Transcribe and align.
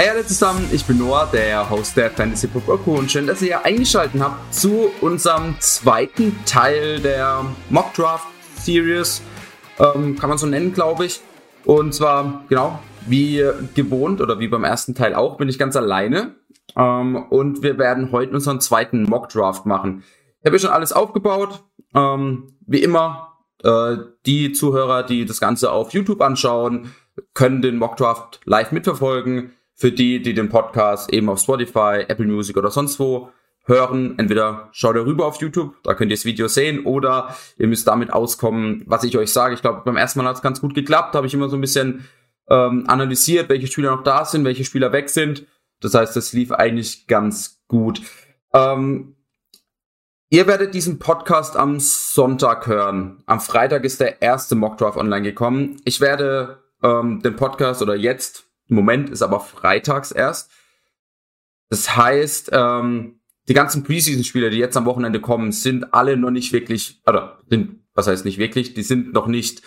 Hey 0.00 0.10
alle 0.10 0.24
zusammen, 0.24 0.70
ich 0.72 0.84
bin 0.84 0.98
Noah, 0.98 1.28
der 1.32 1.68
Host 1.70 1.96
der 1.96 2.08
Fantasy 2.12 2.46
Crew 2.46 2.94
und 2.94 3.10
schön, 3.10 3.26
dass 3.26 3.42
ihr 3.42 3.48
hier 3.48 3.64
eingeschaltet 3.64 4.20
habt 4.20 4.54
zu 4.54 4.92
unserem 5.00 5.56
zweiten 5.58 6.38
Teil 6.44 7.00
der 7.00 7.44
Mock 7.68 7.94
Draft 7.94 8.28
Series, 8.60 9.20
ähm, 9.80 10.16
kann 10.16 10.28
man 10.28 10.38
so 10.38 10.46
nennen, 10.46 10.72
glaube 10.72 11.06
ich. 11.06 11.20
Und 11.64 11.94
zwar, 11.94 12.44
genau, 12.48 12.78
wie 13.08 13.44
gewohnt 13.74 14.20
oder 14.20 14.38
wie 14.38 14.46
beim 14.46 14.62
ersten 14.62 14.94
Teil 14.94 15.16
auch, 15.16 15.36
bin 15.36 15.48
ich 15.48 15.58
ganz 15.58 15.74
alleine. 15.74 16.36
Ähm, 16.76 17.16
und 17.16 17.64
wir 17.64 17.76
werden 17.76 18.12
heute 18.12 18.34
unseren 18.34 18.60
zweiten 18.60 19.02
Mock 19.02 19.30
Draft 19.30 19.66
machen. 19.66 20.04
Ich 20.42 20.46
habe 20.46 20.60
schon 20.60 20.70
alles 20.70 20.92
aufgebaut. 20.92 21.64
Ähm, 21.92 22.52
wie 22.68 22.84
immer, 22.84 23.32
äh, 23.64 23.96
die 24.26 24.52
Zuhörer, 24.52 25.02
die 25.02 25.24
das 25.24 25.40
Ganze 25.40 25.72
auf 25.72 25.92
YouTube 25.92 26.20
anschauen, 26.20 26.94
können 27.34 27.62
den 27.62 27.78
Mock 27.78 27.96
Draft 27.96 28.38
live 28.44 28.70
mitverfolgen 28.70 29.54
für 29.78 29.92
die, 29.92 30.20
die 30.20 30.34
den 30.34 30.48
Podcast 30.48 31.12
eben 31.12 31.28
auf 31.28 31.38
Spotify, 31.38 32.04
Apple 32.08 32.26
Music 32.26 32.56
oder 32.56 32.70
sonst 32.70 32.98
wo 32.98 33.30
hören, 33.64 34.18
entweder 34.18 34.70
schaut 34.72 34.96
ihr 34.96 35.06
rüber 35.06 35.26
auf 35.26 35.40
YouTube, 35.40 35.76
da 35.84 35.94
könnt 35.94 36.10
ihr 36.10 36.16
das 36.16 36.24
Video 36.24 36.48
sehen, 36.48 36.84
oder 36.84 37.36
ihr 37.58 37.68
müsst 37.68 37.86
damit 37.86 38.12
auskommen, 38.12 38.82
was 38.86 39.04
ich 39.04 39.16
euch 39.16 39.32
sage. 39.32 39.54
Ich 39.54 39.60
glaube, 39.60 39.82
beim 39.84 39.96
ersten 39.96 40.18
Mal 40.18 40.26
hat 40.26 40.36
es 40.36 40.42
ganz 40.42 40.60
gut 40.60 40.74
geklappt, 40.74 41.14
habe 41.14 41.28
ich 41.28 41.34
immer 41.34 41.48
so 41.48 41.56
ein 41.56 41.60
bisschen 41.60 42.08
ähm, 42.50 42.84
analysiert, 42.88 43.48
welche 43.50 43.68
Spieler 43.68 43.94
noch 43.94 44.02
da 44.02 44.24
sind, 44.24 44.44
welche 44.44 44.64
Spieler 44.64 44.90
weg 44.92 45.10
sind. 45.10 45.46
Das 45.80 45.94
heißt, 45.94 46.16
das 46.16 46.32
lief 46.32 46.50
eigentlich 46.50 47.06
ganz 47.06 47.62
gut. 47.68 48.00
Ähm, 48.52 49.14
ihr 50.28 50.48
werdet 50.48 50.74
diesen 50.74 50.98
Podcast 50.98 51.56
am 51.56 51.78
Sonntag 51.78 52.66
hören. 52.66 53.22
Am 53.26 53.38
Freitag 53.38 53.84
ist 53.84 54.00
der 54.00 54.22
erste 54.22 54.56
Mockdraft 54.56 54.96
online 54.96 55.22
gekommen. 55.22 55.80
Ich 55.84 56.00
werde 56.00 56.64
ähm, 56.82 57.22
den 57.22 57.36
Podcast 57.36 57.80
oder 57.80 57.94
jetzt 57.94 58.47
im 58.68 58.76
Moment 58.76 59.10
ist 59.10 59.22
aber 59.22 59.40
freitags 59.40 60.12
erst. 60.12 60.50
Das 61.70 61.96
heißt, 61.96 62.50
ähm, 62.52 63.20
die 63.48 63.54
ganzen 63.54 63.82
Preseason-Spieler, 63.82 64.50
die 64.50 64.58
jetzt 64.58 64.76
am 64.76 64.84
Wochenende 64.84 65.20
kommen, 65.20 65.52
sind 65.52 65.94
alle 65.94 66.16
noch 66.16 66.30
nicht 66.30 66.52
wirklich, 66.52 67.00
oder 67.06 67.38
sind, 67.48 67.80
was 67.94 68.06
heißt 68.06 68.24
nicht 68.24 68.38
wirklich, 68.38 68.74
die 68.74 68.82
sind 68.82 69.12
noch 69.12 69.26
nicht 69.26 69.62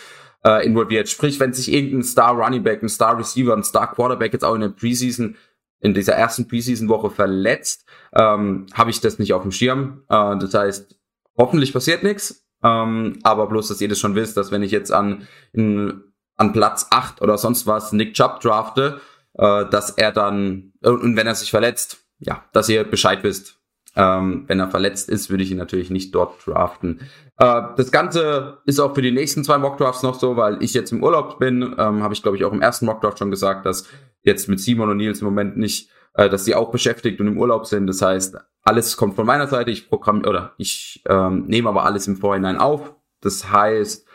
äh, 0.46 0.66
involviert. 0.66 1.10
Sprich, 1.10 1.40
wenn 1.40 1.54
sich 1.54 1.72
irgendein 1.72 2.04
Star 2.04 2.34
Running 2.34 2.64
Back, 2.64 2.84
ein 2.84 2.90
Star 2.90 3.18
Receiver, 3.18 3.56
ein 3.56 3.64
Star 3.64 3.92
Quarterback 3.92 4.34
jetzt 4.34 4.46
auch 4.46 4.56
in 4.56 4.62
der 4.62 4.70
Preseason, 4.70 5.36
in 5.80 5.96
dieser 5.96 6.14
ersten 6.14 6.48
Preseason-Woche 6.48 7.10
verletzt, 7.10 7.86
ähm, 8.14 8.68
habe 8.74 8.92
ich 8.92 9.02
das 9.02 9.18
nicht 9.18 9.34
auf 9.34 9.42
dem 9.42 9.52
Schirm. 9.52 10.04
Äh, 10.10 10.38
das 10.38 10.54
heißt, 10.54 10.96
hoffentlich 11.38 11.74
passiert 11.74 12.04
nichts. 12.04 12.46
Ähm, 12.64 13.18
aber 13.24 13.48
bloß, 13.48 13.70
dass 13.70 13.82
ihr 13.82 13.90
das 13.90 14.00
schon 14.00 14.14
wisst, 14.14 14.38
dass 14.38 14.52
wenn 14.52 14.62
ich 14.62 14.72
jetzt 14.72 14.92
an 14.92 15.28
in 15.54 16.04
an 16.42 16.54
Platz 16.54 16.88
8 16.90 17.22
oder 17.22 17.38
sonst 17.38 17.68
was 17.68 17.94
Nick 17.94 18.16
Chubb 18.16 18.40
drafte, 18.40 19.00
äh, 19.36 19.66
dass 19.70 19.92
er 19.92 20.12
dann, 20.12 20.74
äh, 20.82 20.90
und 20.90 21.16
wenn 21.16 21.28
er 21.28 21.36
sich 21.36 21.52
verletzt, 21.52 22.00
ja, 22.20 22.44
dass 22.52 22.68
ihr 22.68 22.84
Bescheid 22.84 23.24
wisst. 23.24 23.60
Ähm, 23.96 24.46
wenn 24.48 24.60
er 24.60 24.70
verletzt 24.70 25.10
ist, 25.10 25.30
würde 25.30 25.44
ich 25.44 25.52
ihn 25.52 25.58
natürlich 25.58 25.90
nicht 25.90 26.16
dort 26.16 26.48
draften. 26.48 27.02
Äh, 27.38 27.62
das 27.76 27.92
Ganze 27.92 28.60
ist 28.66 28.80
auch 28.80 28.96
für 28.96 29.02
die 29.02 29.12
nächsten 29.12 29.44
zwei 29.44 29.58
Mockdrafts 29.58 30.02
noch 30.02 30.18
so, 30.18 30.36
weil 30.36 30.64
ich 30.64 30.74
jetzt 30.74 30.92
im 30.92 31.04
Urlaub 31.04 31.40
bin, 31.40 31.62
ähm, 31.78 32.02
habe 32.02 32.14
ich 32.14 32.24
glaube 32.24 32.38
ich 32.38 32.46
auch 32.46 32.54
im 32.54 32.62
ersten 32.62 32.86
Mockdraft 32.86 33.20
schon 33.20 33.32
gesagt, 33.32 33.66
dass 33.66 33.86
jetzt 34.24 34.48
mit 34.48 34.60
Simon 34.60 34.90
und 34.90 34.98
Nils 34.98 35.20
im 35.20 35.26
Moment 35.26 35.58
nicht, 35.58 35.90
äh, 36.14 36.30
dass 36.30 36.46
sie 36.46 36.56
auch 36.56 36.72
beschäftigt 36.72 37.20
und 37.20 37.28
im 37.28 37.38
Urlaub 37.38 37.68
sind. 37.68 37.86
Das 37.86 38.02
heißt, 38.02 38.38
alles 38.64 38.98
kommt 38.98 39.16
von 39.16 39.26
meiner 39.26 39.48
Seite. 39.48 39.72
Ich 39.72 39.90
programm 39.90 40.26
oder 40.26 40.54
ich 40.58 41.04
ähm, 41.08 41.44
nehme 41.48 41.70
aber 41.70 41.84
alles 41.84 42.08
im 42.08 42.16
Vorhinein 42.16 42.58
auf. 42.58 42.96
Das 43.20 43.52
heißt, 43.52 44.08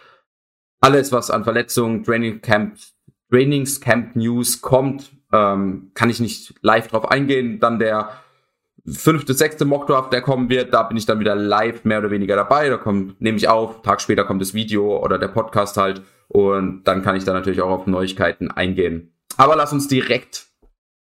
alles, 0.80 1.12
was 1.12 1.30
an 1.30 1.44
Verletzungen, 1.44 2.04
Training 2.04 2.40
Camp, 2.40 2.76
Trainingscamp 3.30 4.16
News 4.16 4.60
kommt, 4.60 5.12
ähm, 5.32 5.90
kann 5.94 6.10
ich 6.10 6.20
nicht 6.20 6.54
live 6.62 6.88
drauf 6.88 7.10
eingehen. 7.10 7.58
Dann 7.60 7.78
der 7.78 8.10
fünfte, 8.86 9.34
sechste 9.34 9.64
Mockdraft, 9.64 10.12
der 10.12 10.22
kommen 10.22 10.48
wird, 10.48 10.72
da 10.72 10.84
bin 10.84 10.96
ich 10.96 11.06
dann 11.06 11.18
wieder 11.18 11.34
live 11.34 11.84
mehr 11.84 11.98
oder 11.98 12.10
weniger 12.10 12.36
dabei. 12.36 12.68
Da 12.68 12.76
kommt, 12.76 13.20
nehme 13.20 13.36
ich 13.36 13.48
auf, 13.48 13.82
Tag 13.82 14.00
später 14.00 14.24
kommt 14.24 14.40
das 14.40 14.54
Video 14.54 15.02
oder 15.02 15.18
der 15.18 15.28
Podcast 15.28 15.76
halt 15.76 16.02
und 16.28 16.84
dann 16.84 17.02
kann 17.02 17.16
ich 17.16 17.24
da 17.24 17.32
natürlich 17.32 17.62
auch 17.62 17.70
auf 17.70 17.86
Neuigkeiten 17.86 18.50
eingehen. 18.50 19.12
Aber 19.36 19.56
lass 19.56 19.72
uns 19.72 19.88
direkt 19.88 20.46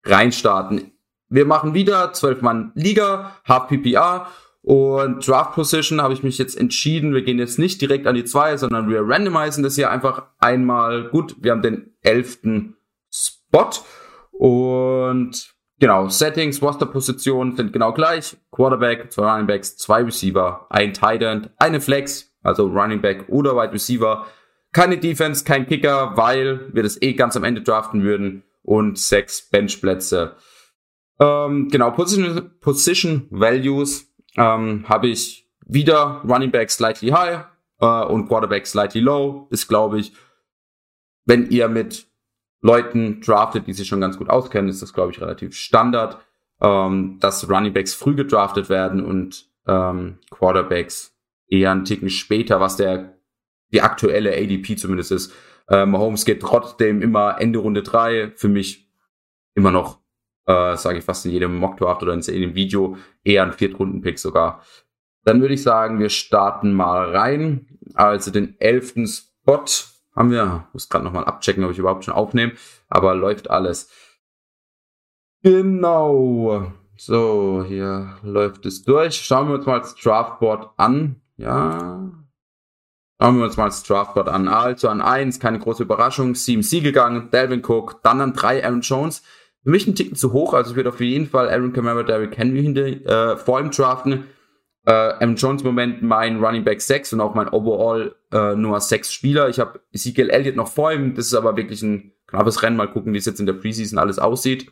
reinstarten. 0.03 0.91
Wir 1.29 1.45
machen 1.45 1.73
wieder 1.73 2.11
12 2.11 2.41
Mann 2.41 2.71
Liga, 2.75 3.35
Half 3.47 3.67
PPA 3.67 4.27
und 4.61 5.25
Draft 5.25 5.53
Position 5.53 6.01
habe 6.01 6.13
ich 6.13 6.23
mich 6.23 6.37
jetzt 6.37 6.57
entschieden, 6.57 7.13
wir 7.13 7.21
gehen 7.21 7.39
jetzt 7.39 7.59
nicht 7.59 7.81
direkt 7.81 8.07
an 8.07 8.15
die 8.15 8.25
zwei, 8.25 8.57
sondern 8.57 8.89
wir 8.89 9.01
randomisieren 9.01 9.63
das 9.63 9.75
hier 9.75 9.89
einfach 9.89 10.27
einmal. 10.39 11.09
Gut, 11.09 11.35
wir 11.39 11.51
haben 11.51 11.61
den 11.61 11.93
elften 12.01 12.75
Spot 13.11 13.69
und 14.31 15.53
genau, 15.79 16.09
Settings, 16.09 16.61
Roster-Position 16.61 17.55
sind 17.55 17.73
genau 17.73 17.93
gleich. 17.93 18.37
Quarterback, 18.51 19.11
zwei 19.11 19.31
Running 19.31 19.47
Backs, 19.47 19.77
zwei 19.77 20.03
Receiver, 20.03 20.67
ein 20.69 20.93
Tight 20.93 21.21
End, 21.21 21.49
eine 21.57 21.79
Flex, 21.79 22.33
also 22.43 22.67
Running 22.67 23.01
Back 23.01 23.25
oder 23.29 23.55
Wide 23.55 23.73
Receiver. 23.73 24.27
Keine 24.71 24.97
Defense, 24.97 25.45
kein 25.45 25.67
Kicker, 25.67 26.15
weil 26.15 26.69
wir 26.73 26.83
das 26.83 27.01
eh 27.01 27.13
ganz 27.13 27.35
am 27.35 27.43
Ende 27.43 27.61
draften 27.61 28.03
würden 28.03 28.43
und 28.61 28.99
sechs 28.99 29.49
Benchplätze. 29.49 30.35
Ähm, 31.19 31.69
genau, 31.69 31.91
Position, 31.91 32.51
Position 32.61 33.27
Values 33.31 34.08
ähm, 34.37 34.85
habe 34.87 35.07
ich 35.07 35.47
wieder 35.65 36.21
Running 36.27 36.51
Back 36.51 36.71
slightly 36.71 37.09
high 37.09 37.45
äh, 37.79 38.03
und 38.05 38.27
Quarterback 38.27 38.67
slightly 38.67 39.01
low. 39.01 39.47
Ist, 39.51 39.67
glaube 39.67 39.99
ich, 39.99 40.13
wenn 41.25 41.49
ihr 41.49 41.67
mit 41.67 42.07
Leuten 42.61 43.21
draftet, 43.21 43.67
die 43.67 43.73
sich 43.73 43.87
schon 43.87 44.01
ganz 44.01 44.17
gut 44.17 44.29
auskennen, 44.29 44.69
ist 44.69 44.81
das, 44.81 44.93
glaube 44.93 45.11
ich, 45.11 45.21
relativ 45.21 45.55
Standard, 45.55 46.17
ähm, 46.61 47.17
dass 47.19 47.49
Running 47.49 47.73
Backs 47.73 47.93
früh 47.93 48.15
gedraftet 48.15 48.69
werden 48.69 49.05
und 49.05 49.49
ähm, 49.67 50.17
Quarterbacks 50.29 51.15
eher 51.47 51.71
einen 51.71 51.85
Ticken 51.85 52.09
später, 52.09 52.59
was 52.59 52.75
der 52.75 53.17
die 53.71 53.81
aktuelle 53.81 54.35
ADP 54.35 54.75
zumindest 54.75 55.11
ist. 55.11 55.33
Ähm, 55.69 55.91
Mahomes 55.91 56.25
geht 56.25 56.41
trotzdem 56.41 57.01
immer 57.01 57.39
Ende 57.39 57.59
Runde 57.59 57.83
drei 57.83 58.31
Für 58.35 58.47
mich 58.47 58.89
immer 59.53 59.71
noch 59.71 59.99
äh, 60.49 60.75
sage 60.77 60.97
ich 60.97 61.05
fast 61.05 61.25
in 61.27 61.31
jedem 61.31 61.55
Mockdraft 61.57 62.01
oder 62.01 62.13
in 62.13 62.21
jedem 62.21 62.55
Video, 62.55 62.97
eher 63.23 63.43
ein 63.43 63.53
Viertrunden-Pick 63.53 64.17
sogar. 64.17 64.63
Dann 65.23 65.41
würde 65.41 65.53
ich 65.53 65.61
sagen, 65.61 65.99
wir 65.99 66.09
starten 66.09 66.73
mal 66.73 67.15
rein. 67.15 67.67
Also 67.93 68.31
den 68.31 68.59
elften 68.59 69.05
Spot 69.05 69.65
haben 70.15 70.31
wir, 70.31 70.67
muss 70.73 70.89
gerade 70.89 71.05
nochmal 71.05 71.25
abchecken, 71.25 71.63
ob 71.63 71.71
ich 71.71 71.77
überhaupt 71.77 72.03
schon 72.03 72.15
aufnehme, 72.15 72.53
aber 72.87 73.13
läuft 73.13 73.51
alles. 73.51 73.91
Genau. 75.43 76.73
So, 76.97 77.63
hier 77.65 78.17
läuft 78.23 78.65
es 78.65 78.81
durch. 78.81 79.15
Schauen 79.15 79.49
wir 79.49 79.55
uns 79.55 79.67
mal 79.67 79.79
das 79.79 79.95
Draftboard 79.95 80.71
an. 80.77 81.21
Ja. 81.37 82.11
Schauen 83.21 83.37
wir 83.37 83.45
uns 83.45 83.55
mal 83.55 83.65
das 83.65 83.83
Draftboard 83.83 84.27
an. 84.27 84.47
Also 84.47 84.89
an 84.89 85.01
1, 85.01 85.39
keine 85.39 85.59
große 85.59 85.83
Überraschung. 85.83 86.33
CMC 86.33 86.81
gegangen, 86.81 87.29
Delvin 87.29 87.63
Cook, 87.63 88.01
dann 88.01 88.19
an 88.19 88.33
3 88.33 88.65
Aaron 88.65 88.81
Jones, 88.81 89.21
für 89.63 89.69
mich 89.69 89.87
ein 89.87 89.95
Ticken 89.95 90.15
zu 90.15 90.31
hoch, 90.33 90.53
also 90.53 90.71
ich 90.71 90.75
würde 90.75 90.89
auf 90.89 90.99
jeden 91.01 91.27
Fall 91.27 91.49
Aaron 91.49 91.73
Kamara, 91.73 92.03
Derrick 92.03 92.37
Henry 92.37 92.61
hinter, 92.61 92.85
äh, 92.85 93.37
vor 93.37 93.59
ihm 93.59 93.71
draften. 93.71 94.25
Äh, 94.85 94.91
Aaron 94.91 95.35
Jones 95.35 95.61
im 95.61 95.67
Moment 95.67 96.01
mein 96.01 96.43
Running 96.43 96.63
Back 96.63 96.81
6 96.81 97.13
und 97.13 97.21
auch 97.21 97.35
mein 97.35 97.49
Overall 97.49 98.15
äh, 98.31 98.55
Nummer 98.55 98.79
6 98.79 99.11
Spieler. 99.11 99.49
Ich 99.49 99.59
habe 99.59 99.81
Ezekiel 99.91 100.29
Elliott 100.29 100.55
noch 100.55 100.69
vor 100.69 100.91
ihm. 100.93 101.13
Das 101.13 101.27
ist 101.27 101.33
aber 101.33 101.57
wirklich 101.57 101.81
ein 101.81 102.13
knappes 102.27 102.63
Rennen. 102.63 102.77
Mal 102.77 102.91
gucken, 102.91 103.13
wie 103.13 103.17
es 103.17 103.25
jetzt 103.25 103.39
in 103.39 103.45
der 103.45 103.53
Preseason 103.53 103.99
alles 103.99 104.17
aussieht. 104.17 104.71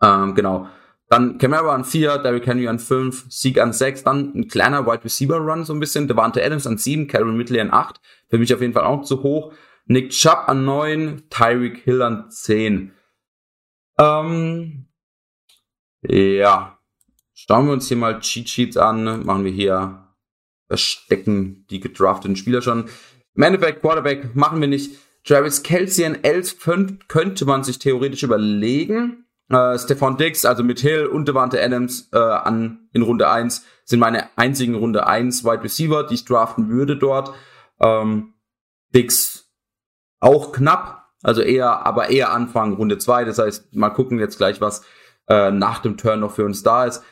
Ähm, 0.00 0.34
genau. 0.34 0.68
Dann 1.08 1.38
Camara 1.38 1.74
an 1.74 1.84
4, 1.84 2.18
Derrick 2.18 2.46
Henry 2.46 2.68
an 2.68 2.78
5, 2.78 3.26
Sieg 3.28 3.60
an 3.60 3.72
6, 3.72 4.04
dann 4.04 4.32
ein 4.32 4.46
kleiner 4.46 4.86
Wide 4.86 5.04
Receiver 5.04 5.38
Run 5.38 5.64
so 5.64 5.74
ein 5.74 5.80
bisschen. 5.80 6.06
Devante 6.06 6.42
Adams 6.42 6.68
an 6.68 6.78
7, 6.78 7.08
Karen 7.08 7.36
Midley 7.36 7.60
an 7.60 7.72
8. 7.72 8.00
Für 8.28 8.38
mich 8.38 8.54
auf 8.54 8.60
jeden 8.60 8.72
Fall 8.72 8.84
auch 8.84 9.02
zu 9.02 9.24
hoch. 9.24 9.52
Nick 9.86 10.10
Chubb 10.10 10.44
an 10.46 10.64
9, 10.64 11.24
Tyreek 11.28 11.78
Hill 11.78 12.02
an 12.02 12.30
10. 12.30 12.92
Ähm, 14.00 14.86
ja. 16.02 16.78
Schauen 17.34 17.66
wir 17.66 17.72
uns 17.72 17.88
hier 17.88 17.96
mal 17.96 18.20
Cheat 18.20 18.48
Sheets 18.48 18.76
an. 18.76 19.24
Machen 19.24 19.44
wir 19.44 19.52
hier 19.52 20.06
verstecken 20.66 21.66
die 21.68 21.80
gedrafteten 21.80 22.36
Spieler 22.36 22.62
schon. 22.62 22.88
Im 23.34 23.60
Quarterback 23.60 24.36
machen 24.36 24.60
wir 24.60 24.68
nicht. 24.68 24.96
Travis 25.24 25.62
Kelsey 25.62 26.04
in 26.04 26.22
11 26.22 26.58
könnte 27.08 27.44
man 27.44 27.64
sich 27.64 27.78
theoretisch 27.78 28.22
überlegen. 28.22 29.26
Äh, 29.48 29.78
Stefan 29.78 30.16
Dix, 30.16 30.44
also 30.44 30.62
mit 30.62 30.78
Hill 30.78 31.06
und 31.06 31.26
Devante 31.26 31.60
Adams 31.62 32.08
äh, 32.12 32.18
an 32.18 32.88
in 32.92 33.02
Runde 33.02 33.28
1 33.28 33.64
sind 33.84 33.98
meine 33.98 34.28
einzigen 34.38 34.76
Runde 34.76 35.08
1 35.08 35.44
Wide 35.44 35.64
Receiver, 35.64 36.04
die 36.04 36.14
ich 36.14 36.24
draften 36.24 36.68
würde 36.68 36.96
dort. 36.96 37.34
Ähm, 37.80 38.34
Dix 38.94 39.50
auch 40.20 40.52
knapp, 40.52 40.99
also 41.22 41.42
eher, 41.42 41.86
aber 41.86 42.10
eher 42.10 42.32
Anfang 42.32 42.74
Runde 42.74 42.98
zwei. 42.98 43.24
Das 43.24 43.38
heißt, 43.38 43.74
mal 43.74 43.90
gucken 43.90 44.18
jetzt 44.18 44.38
gleich, 44.38 44.60
was 44.60 44.82
äh, 45.28 45.50
nach 45.50 45.80
dem 45.80 45.96
Turn 45.96 46.20
noch 46.20 46.32
für 46.32 46.44
uns 46.44 46.62
da 46.62 46.84
ist. 46.84 47.02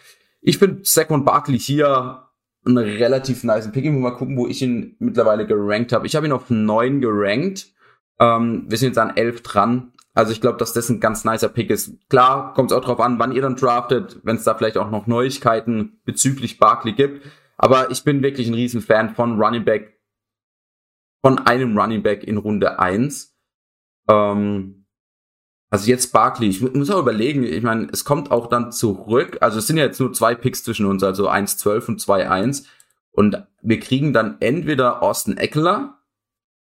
Ich 0.40 0.58
finde 0.58 0.80
Saquon 0.84 1.24
Barkley 1.24 1.58
hier 1.58 2.28
einen 2.64 2.78
relativ 2.78 3.44
nice 3.44 3.70
Pick. 3.70 3.84
Ich 3.84 3.90
muss 3.90 4.02
mal 4.02 4.16
gucken, 4.16 4.36
wo 4.36 4.46
ich 4.46 4.62
ihn 4.62 4.96
mittlerweile 4.98 5.46
gerankt 5.46 5.92
habe. 5.92 6.06
Ich 6.06 6.16
habe 6.16 6.26
ihn 6.26 6.32
auf 6.32 6.50
neun 6.50 7.00
gerankt. 7.00 7.68
Ähm, 8.18 8.64
wir 8.68 8.78
sind 8.78 8.88
jetzt 8.88 8.98
an 8.98 9.16
elf 9.16 9.42
dran. 9.42 9.92
Also 10.14 10.32
ich 10.32 10.40
glaube, 10.40 10.58
dass 10.58 10.72
das 10.72 10.88
ein 10.88 11.00
ganz 11.00 11.24
nicer 11.24 11.48
Pick 11.48 11.70
ist. 11.70 11.92
Klar, 12.08 12.52
kommt 12.54 12.70
es 12.72 12.76
auch 12.76 12.84
drauf 12.84 12.98
an, 13.00 13.18
wann 13.18 13.32
ihr 13.32 13.42
dann 13.42 13.56
draftet, 13.56 14.18
wenn 14.24 14.36
es 14.36 14.44
da 14.44 14.54
vielleicht 14.54 14.76
auch 14.76 14.90
noch 14.90 15.06
Neuigkeiten 15.06 16.00
bezüglich 16.04 16.58
Barkley 16.58 16.92
gibt. 16.92 17.24
Aber 17.56 17.90
ich 17.90 18.02
bin 18.04 18.22
wirklich 18.22 18.48
ein 18.48 18.54
Riesenfan 18.54 19.14
von 19.14 19.40
Running 19.40 19.64
Back, 19.64 20.00
von 21.22 21.38
einem 21.38 21.78
Running 21.78 22.02
Back 22.02 22.24
in 22.24 22.36
Runde 22.36 22.78
1. 22.78 23.37
Ähm, 24.08 24.86
also 25.70 25.88
jetzt 25.88 26.12
Barkley, 26.12 26.48
ich 26.48 26.62
muss 26.62 26.90
auch 26.90 27.00
überlegen, 27.00 27.42
ich 27.42 27.62
meine, 27.62 27.88
es 27.92 28.04
kommt 28.04 28.30
auch 28.30 28.46
dann 28.46 28.72
zurück, 28.72 29.36
also 29.42 29.58
es 29.58 29.66
sind 29.66 29.76
ja 29.76 29.84
jetzt 29.84 30.00
nur 30.00 30.12
zwei 30.14 30.34
Picks 30.34 30.64
zwischen 30.64 30.86
uns, 30.86 31.02
also 31.02 31.28
1-12 31.28 31.88
und 31.88 32.00
2-1. 32.00 32.64
Und 33.10 33.46
wir 33.62 33.80
kriegen 33.80 34.12
dann 34.12 34.36
entweder 34.40 35.02
Austin 35.02 35.36
Eckler, 35.36 35.98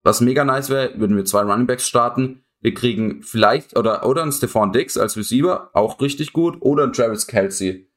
was 0.04 0.20
mega 0.20 0.44
nice 0.44 0.68
wäre, 0.70 0.98
würden 1.00 1.16
wir 1.16 1.24
zwei 1.24 1.40
Running 1.40 1.66
Backs 1.66 1.88
starten. 1.88 2.44
Wir 2.60 2.74
kriegen 2.74 3.22
vielleicht, 3.22 3.76
oder, 3.76 4.06
oder 4.06 4.22
einen 4.22 4.32
Stephon 4.32 4.72
Dix 4.72 4.96
als 4.96 5.16
Receiver, 5.16 5.70
auch 5.72 6.00
richtig 6.00 6.32
gut, 6.32 6.58
oder 6.60 6.84
einen 6.84 6.92
Travis 6.92 7.26
Kelsey. 7.26 7.90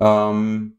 Ähm, 0.00 0.78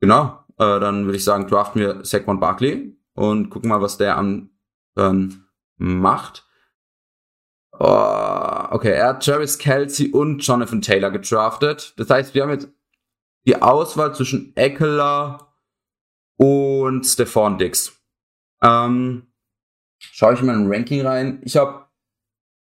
genau, 0.00 0.44
äh, 0.58 0.80
dann 0.80 1.06
würde 1.06 1.16
ich 1.16 1.24
sagen, 1.24 1.46
draften 1.46 1.80
wir 1.80 2.04
Saquon 2.04 2.40
Barkley 2.40 2.96
und 3.14 3.50
gucken 3.50 3.70
mal, 3.70 3.80
was 3.80 3.96
der 3.96 4.18
an, 4.18 4.50
ähm, 4.96 5.44
macht. 5.76 6.46
Oh, 7.78 8.66
okay, 8.70 8.92
er 8.92 9.08
hat 9.08 9.24
Travis 9.24 9.58
Kelsey 9.58 10.10
und 10.10 10.46
Jonathan 10.46 10.82
Taylor 10.82 11.10
gedraftet. 11.10 11.94
Das 11.96 12.10
heißt, 12.10 12.34
wir 12.34 12.42
haben 12.42 12.50
jetzt 12.50 12.68
die 13.46 13.60
Auswahl 13.60 14.14
zwischen 14.14 14.54
Eckler 14.56 15.54
und 16.36 17.04
Stephon 17.04 17.58
Dix. 17.58 17.98
Ähm, 18.62 19.32
schaue 19.98 20.34
ich 20.34 20.42
mal 20.42 20.54
in 20.54 20.66
ein 20.66 20.72
Ranking 20.72 21.06
rein. 21.06 21.40
Ich 21.44 21.56
habe 21.56 21.86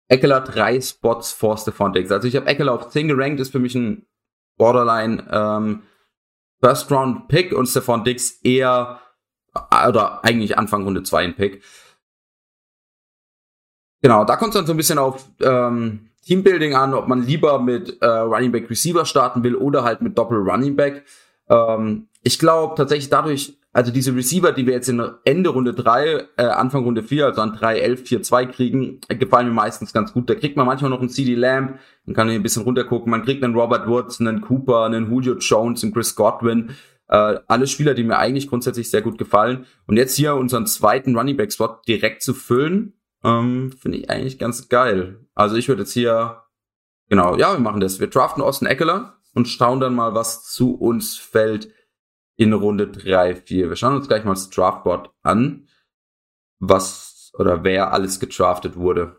Eckler 0.09 0.41
drei 0.41 0.81
Spots 0.81 1.33
vor 1.33 1.59
Stephon 1.59 1.93
Dix. 1.93 2.11
Also 2.11 2.29
ich 2.29 2.37
habe 2.37 2.47
Eckler 2.47 2.73
auf 2.73 2.89
10 2.89 3.09
gerankt, 3.09 3.41
ist 3.41 3.53
für 3.53 3.59
mich 3.59 3.75
ein 3.75 4.07
Borderline 4.57 5.27
ähm, 5.31 5.83
First 6.61 6.91
Round 6.91 7.29
Pick 7.29 7.53
und 7.53 7.67
Stephon 7.67 8.05
Dix 8.05 8.41
eher 8.43 9.01
oder 9.55 10.25
eigentlich 10.25 10.59
Anfang 10.59 10.85
Runde 10.85 11.03
2 11.03 11.25
ein 11.25 11.37
Pick. 11.37 11.63
Genau, 14.07 14.25
da 14.25 14.37
kommt 14.37 14.51
es 14.51 14.55
dann 14.55 14.67
so 14.67 14.73
ein 14.73 14.77
bisschen 14.77 14.99
auf 14.99 15.29
ähm, 15.41 16.11
Teambuilding 16.25 16.77
an, 16.77 16.95
ob 16.95 17.09
man 17.09 17.27
lieber 17.27 17.59
mit 17.59 18.01
äh, 18.01 18.07
Running 18.07 18.53
Back 18.53 18.71
Receiver 18.71 19.05
starten 19.05 19.43
will 19.43 19.57
oder 19.57 19.83
halt 19.83 20.01
mit 20.01 20.17
Doppel 20.17 20.39
Running 20.39 20.77
Back. 20.77 21.05
Ähm, 21.49 22.07
ich 22.23 22.39
glaube 22.39 22.77
tatsächlich 22.77 23.11
dadurch, 23.11 23.59
also 23.73 23.91
diese 23.91 24.15
Receiver, 24.15 24.53
die 24.53 24.65
wir 24.65 24.75
jetzt 24.75 24.89
in 24.89 25.03
Ende 25.25 25.51
Runde 25.51 25.75
3, 25.75 26.25
äh, 26.37 26.43
Anfang 26.45 26.85
Runde 26.85 27.03
4, 27.03 27.27
also 27.27 27.41
an 27.41 27.55
3, 27.55 27.81
11, 27.81 28.07
4, 28.07 28.23
2 28.23 28.47
kriegen, 28.47 29.01
äh, 29.09 29.17
gefallen 29.17 29.49
mir 29.49 29.55
meistens 29.55 29.93
ganz 29.93 30.13
gut. 30.13 30.31
Da 30.31 30.37
kriegt 30.37 30.57
man 30.57 30.67
manchmal 30.67 30.93
noch 30.93 31.01
einen 31.01 31.09
CD 31.09 31.35
Lamb, 31.35 31.81
dann 32.05 32.15
kann 32.15 32.29
man 32.29 32.37
ein 32.37 32.45
bisschen 32.45 32.63
runtergucken. 32.63 33.11
Man 33.11 33.25
kriegt 33.25 33.43
einen 33.43 33.57
Robert 33.57 33.89
Woods, 33.89 34.21
einen 34.21 34.41
Cooper, 34.41 34.85
einen 34.85 35.11
Julio 35.11 35.35
Jones, 35.39 35.83
einen 35.83 35.93
Chris 35.93 36.15
Godwin. 36.15 36.71
Äh, 37.09 37.41
alle 37.49 37.67
Spieler, 37.67 37.95
die 37.95 38.05
mir 38.05 38.19
eigentlich 38.19 38.49
grundsätzlich 38.49 38.89
sehr 38.89 39.03
gut 39.03 39.19
gefallen. 39.19 39.67
Und 39.89 39.97
jetzt 39.97 40.15
hier 40.15 40.37
unseren 40.37 40.69
zweiten 40.69 41.17
Running 41.17 41.37
Back 41.37 41.53
Spot 41.53 41.81
direkt 41.89 42.23
zu 42.23 42.35
füllen, 42.35 42.93
ähm, 43.27 43.73
Finde 43.73 43.99
ich 43.99 44.09
eigentlich 44.09 44.39
ganz 44.39 44.69
geil. 44.69 45.27
Also 45.35 45.57
ich 45.57 45.69
würde 45.69 45.83
jetzt 45.83 45.93
hier, 45.93 46.45
genau, 47.09 47.37
ja, 47.37 47.53
wir 47.53 47.61
machen 47.61 47.81
das. 47.81 47.99
Wir 47.99 48.07
draften 48.07 48.43
Austin 48.43 48.69
Eckler 48.69 49.19
und 49.35 49.49
schauen 49.49 49.81
dann 49.81 49.95
mal, 49.95 50.15
was 50.15 50.45
zu 50.45 50.77
uns 50.77 51.17
fällt 51.17 51.73
in 52.37 52.53
Runde 52.53 52.87
3, 52.87 53.35
4. 53.35 53.69
Wir 53.69 53.77
schauen 53.77 53.97
uns 53.97 54.07
gleich 54.07 54.25
mal 54.25 54.35
das 54.35 54.51
Draftboard 54.51 55.11
an, 55.23 55.69
was 56.61 57.33
oder 57.35 57.65
wer 57.65 57.93
alles 57.93 58.21
gedraftet 58.21 58.77
wurde. 58.77 59.17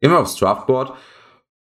Gehen 0.00 0.10
wir 0.10 0.18
aufs 0.18 0.36
Draftboard. 0.36 0.94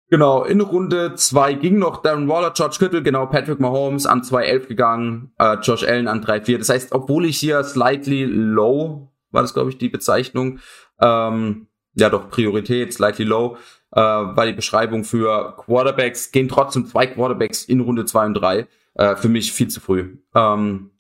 Genau, 0.10 0.46
in 0.46 0.62
Runde 0.62 1.16
2 1.16 1.56
ging 1.56 1.80
noch 1.80 2.02
Darren 2.02 2.30
Waller, 2.30 2.52
George 2.52 2.78
Kittle, 2.80 3.04
genau, 3.04 3.26
Patrick 3.26 3.60
Mahomes 3.60 4.06
an 4.06 4.22
2.11 4.22 4.68
gegangen, 4.68 5.34
äh, 5.38 5.58
Josh 5.62 5.84
Allen 5.84 6.08
an 6.08 6.24
3.4. 6.24 6.60
Das 6.60 6.70
heißt, 6.70 6.94
obwohl 6.94 7.26
ich 7.26 7.38
hier 7.38 7.62
slightly 7.66 8.24
low, 8.24 9.12
war 9.32 9.42
das 9.42 9.54
glaube 9.54 9.70
ich 9.70 9.78
die 9.78 9.90
Bezeichnung, 9.90 10.60
ähm, 11.02 11.68
ja 11.96 12.10
doch 12.10 12.30
Priorität, 12.30 12.94
slightly 12.94 13.26
low, 13.26 13.58
äh, 13.92 14.00
war 14.00 14.46
die 14.46 14.54
Beschreibung 14.54 15.04
für 15.04 15.56
Quarterbacks, 15.58 16.32
gehen 16.32 16.48
trotzdem 16.48 16.86
zwei 16.88 17.08
Quarterbacks 17.08 17.64
in 17.64 17.80
Runde 17.80 18.06
zwei 18.06 18.26
und 18.26 18.34
drei. 18.36 18.68
Äh, 18.98 19.16
für 19.16 19.30
mich 19.30 19.52
viel 19.52 19.68
zu 19.68 19.80
früh. 19.80 20.18
Ähm, 20.34 20.92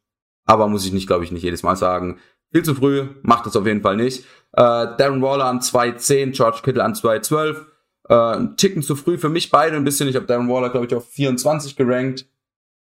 aber 0.45 0.67
muss 0.67 0.85
ich 0.85 0.93
nicht, 0.93 1.07
glaube 1.07 1.23
ich, 1.23 1.31
nicht 1.31 1.43
jedes 1.43 1.63
Mal 1.63 1.75
sagen. 1.75 2.19
Viel 2.51 2.63
zu 2.63 2.75
früh, 2.75 3.07
macht 3.23 3.45
das 3.45 3.55
auf 3.55 3.65
jeden 3.65 3.81
Fall 3.81 3.97
nicht. 3.97 4.23
Äh, 4.53 4.61
Darren 4.97 5.21
Waller 5.21 5.45
an 5.45 5.59
2.10, 5.59 6.31
George 6.31 6.59
Kittle 6.63 6.83
an 6.83 6.93
2.12. 6.93 7.65
Äh, 8.07 8.37
ein 8.37 8.55
Ticken 8.55 8.83
zu 8.83 8.95
früh 8.95 9.17
für 9.17 9.29
mich 9.29 9.49
beide 9.49 9.75
ein 9.75 9.83
bisschen. 9.83 10.07
Ich 10.07 10.15
habe 10.15 10.27
Darren 10.27 10.47
Waller, 10.47 10.69
glaube 10.69 10.85
ich, 10.85 10.95
auf 10.95 11.09
24 11.09 11.75
gerankt. 11.75 12.27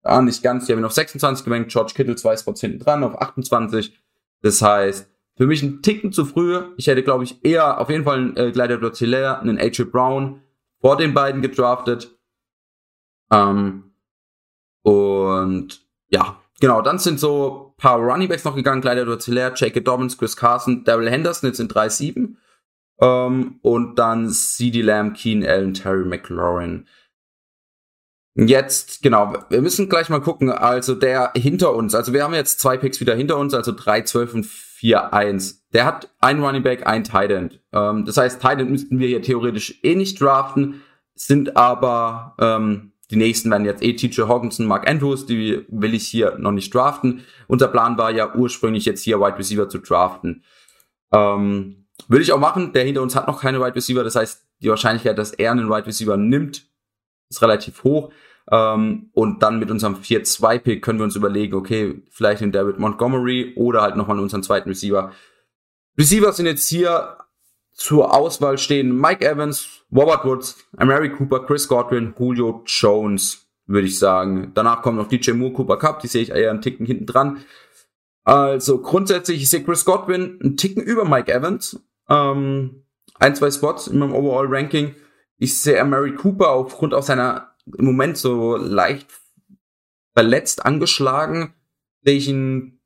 Ah, 0.03 0.23
nicht 0.23 0.43
ganz. 0.43 0.65
Ich 0.65 0.71
habe 0.71 0.81
ihn 0.81 0.85
auf 0.85 0.93
26 0.93 1.45
gerankt. 1.45 1.71
George 1.71 1.93
Kittle 1.95 2.17
zwei 2.17 2.37
Spots 2.37 2.63
hinten 2.63 2.81
dran 2.81 3.05
auf 3.05 3.21
28. 3.21 3.97
Das 4.41 4.63
heißt, 4.63 5.09
für 5.43 5.49
mich 5.49 5.65
ein 5.65 5.83
Ticken 5.83 6.13
zu 6.13 6.25
früh. 6.25 6.61
Ich 6.77 6.87
hätte, 6.87 7.03
glaube 7.03 7.25
ich, 7.25 7.45
eher 7.45 7.81
auf 7.81 7.91
jeden 7.91 8.05
Fall 8.05 8.17
einen 8.17 8.37
äh, 8.37 8.53
Gladiator 8.53 8.95
Hilaire, 8.95 9.41
einen 9.41 9.59
AJ 9.59 9.87
Brown 9.87 10.41
vor 10.81 10.97
den 10.97 11.15
beiden 11.15 11.43
gedraftet. 11.43 12.17
Ähm, 13.33 13.91
und 14.83 15.85
ja, 16.11 16.41
genau, 16.61 16.81
dann 16.81 17.01
sind 17.01 17.19
so 17.19 17.75
paar 17.77 17.99
Runningbacks 17.99 18.45
noch 18.45 18.55
gegangen. 18.55 18.83
Gladiator 18.83 19.19
Hilaire, 19.19 19.53
J.K. 19.55 19.81
Dobbins, 19.81 20.17
Chris 20.17 20.37
Carson, 20.37 20.85
Daryl 20.85 21.11
Henderson, 21.11 21.49
jetzt 21.49 21.57
sind 21.57 21.75
3-7. 21.75 22.37
Ähm, 23.01 23.59
und 23.63 23.99
dann 23.99 24.31
CD 24.31 24.81
Lamb, 24.81 25.17
Keen 25.17 25.45
Allen, 25.45 25.75
Terry 25.75 26.05
McLaurin. 26.05 26.87
Jetzt, 28.35 29.03
genau, 29.03 29.35
wir 29.51 29.61
müssen 29.61 29.91
gleich 29.91 30.09
mal 30.09 30.21
gucken, 30.21 30.51
also 30.51 30.95
der 30.95 31.33
hinter 31.35 31.75
uns, 31.75 31.95
also 31.95 32.15
wir 32.15 32.25
haben 32.25 32.33
jetzt 32.33 32.61
zwei 32.61 32.79
Picks 32.79 32.99
wieder 32.99 33.15
hinter 33.15 33.37
uns, 33.37 33.53
also 33.53 33.73
3, 33.73 34.03
12 34.03 34.35
und 34.35 34.47
4-1. 34.47 35.57
Der 35.75 35.85
hat 35.85 36.11
ein 36.19 36.43
Running 36.43 36.63
Back, 36.63 36.87
ein 36.87 37.05
Tight 37.05 37.31
End. 37.31 37.61
Ähm, 37.73 38.07
das 38.07 38.17
heißt, 38.17 38.41
Tight 38.41 38.59
End 38.61 38.71
müssten 38.71 38.99
wir 38.99 39.09
hier 39.09 39.21
theoretisch 39.21 39.79
eh 39.83 39.95
nicht 39.95 40.19
draften, 40.19 40.81
sind 41.15 41.59
aber 41.59 42.35
ähm, 42.41 42.93
die 43.11 43.17
nächsten 43.17 43.51
werden 43.51 43.67
jetzt 43.67 43.83
eh 43.83 43.93
TJ 43.93 44.23
Hawkinson, 44.23 44.67
Mark 44.67 44.89
Andrews, 44.89 45.27
die 45.27 45.67
will 45.69 45.93
ich 45.93 46.09
hier 46.09 46.39
noch 46.39 46.53
nicht 46.53 46.75
draften. 46.75 47.25
Unser 47.47 47.69
Plan 47.69 47.99
war 47.99 48.11
ja 48.11 48.35
ursprünglich 48.35 48.87
jetzt 48.87 49.03
hier 49.03 49.21
Wide 49.21 49.39
Receiver 49.39 49.69
zu 49.69 49.79
draften. 49.81 50.43
Ähm, 51.13 51.85
würde 52.09 52.23
ich 52.23 52.33
auch 52.33 52.39
machen. 52.39 52.73
Der 52.73 52.85
hinter 52.85 53.03
uns 53.03 53.15
hat 53.15 53.29
noch 53.29 53.43
keine 53.43 53.61
Wide 53.61 53.75
Receiver. 53.75 54.03
Das 54.03 54.17
heißt, 54.17 54.47
die 54.63 54.71
Wahrscheinlichkeit, 54.71 55.19
dass 55.19 55.33
er 55.33 55.53
einen 55.53 55.69
Wide 55.69 55.87
Receiver 55.87 56.17
nimmt, 56.17 56.72
ist 57.33 57.43
relativ 57.43 57.85
hoch. 57.85 58.13
Ähm, 58.51 59.11
und 59.13 59.43
dann 59.43 59.59
mit 59.59 59.71
unserem 59.71 59.97
4-2-Pick 59.97 60.83
können 60.83 60.99
wir 60.99 61.05
uns 61.05 61.17
überlegen, 61.17 61.55
okay, 61.55 62.03
vielleicht 62.11 62.41
den 62.41 62.53
David 62.53 62.79
Montgomery 62.79 63.55
oder 63.57 63.83
halt 63.83 63.97
nochmal 63.97 64.19
unseren 64.19 64.43
zweiten 64.43 64.69
Receiver. 64.69 65.13
Receiver 65.97 66.33
sind 66.33 66.47
jetzt 66.47 66.69
hier 66.69 67.19
zur 67.73 68.15
Auswahl 68.15 68.59
stehen 68.59 68.97
Mike 68.97 69.27
Evans, 69.27 69.85
Robert 69.95 70.25
Woods, 70.25 70.57
Mary 70.73 71.11
Cooper, 71.11 71.41
Chris 71.47 71.69
Godwin, 71.69 72.15
Julio 72.19 72.63
Jones, 72.67 73.47
würde 73.67 73.87
ich 73.87 73.99
sagen. 73.99 74.53
Danach 74.55 74.83
kommt 74.83 74.99
noch 74.99 75.09
DJ 75.09 75.33
Moore, 75.33 75.55
Cooper 75.55 75.79
Cup, 75.79 76.01
die 76.01 76.09
sehe 76.09 76.23
ich 76.23 76.31
eher 76.31 76.51
einen 76.51 76.61
Ticken 76.61 76.85
hinten 76.85 77.07
dran. 77.07 77.39
Also 78.25 78.81
grundsätzlich, 78.81 79.43
ich 79.43 79.51
sehe 79.51 79.65
Chris 79.65 79.85
Godwin 79.85 80.39
einen 80.43 80.57
Ticken 80.57 80.83
über 80.83 81.05
Mike 81.05 81.33
Evans. 81.33 81.81
Ähm, 82.09 82.85
ein, 83.19 83.35
zwei 83.35 83.51
Spots 83.51 83.87
in 83.87 83.99
meinem 83.99 84.15
Overall-Ranking. 84.15 84.95
Ich 85.43 85.61
sehe 85.61 85.85
Mary 85.85 86.15
Cooper 86.15 86.51
aufgrund 86.51 86.95
auch 86.95 87.03
seiner 87.03 87.57
im 87.77 87.85
Moment 87.85 88.17
so 88.17 88.57
leicht 88.57 89.09
verletzt 90.15 90.65
angeschlagen, 90.65 91.53
sehe 92.05 92.17
ich 92.17 92.29
ihn 92.29 92.79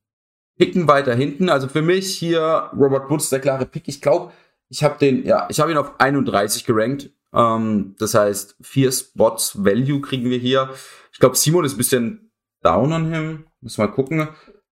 picken 0.57 0.89
weiter 0.89 1.15
hinten. 1.15 1.51
Also 1.51 1.69
für 1.69 1.83
mich 1.83 2.17
hier 2.17 2.71
Robert 2.75 3.11
Woods 3.11 3.29
der 3.29 3.41
klare 3.41 3.67
Pick. 3.67 3.89
Ich 3.89 4.01
glaube, 4.01 4.33
ich 4.71 4.83
habe 4.83 4.97
den, 4.99 5.27
ja, 5.27 5.47
ich 5.51 5.61
habe 5.61 5.71
ihn 5.71 5.77
auf 5.77 6.01
31 6.01 6.65
gerankt. 6.65 7.11
Ähm, 7.35 7.95
das 7.99 8.15
heißt, 8.15 8.57
vier 8.63 8.91
Spots 8.91 9.63
Value 9.63 10.01
kriegen 10.01 10.31
wir 10.31 10.39
hier. 10.39 10.71
Ich 11.13 11.19
glaube, 11.19 11.37
Simon 11.37 11.67
ist 11.67 11.75
ein 11.75 11.79
bisschen 11.79 12.33
down 12.63 12.91
on 12.91 13.13
him. 13.13 13.47
Muss 13.61 13.77
mal 13.77 13.93
gucken. 13.93 14.29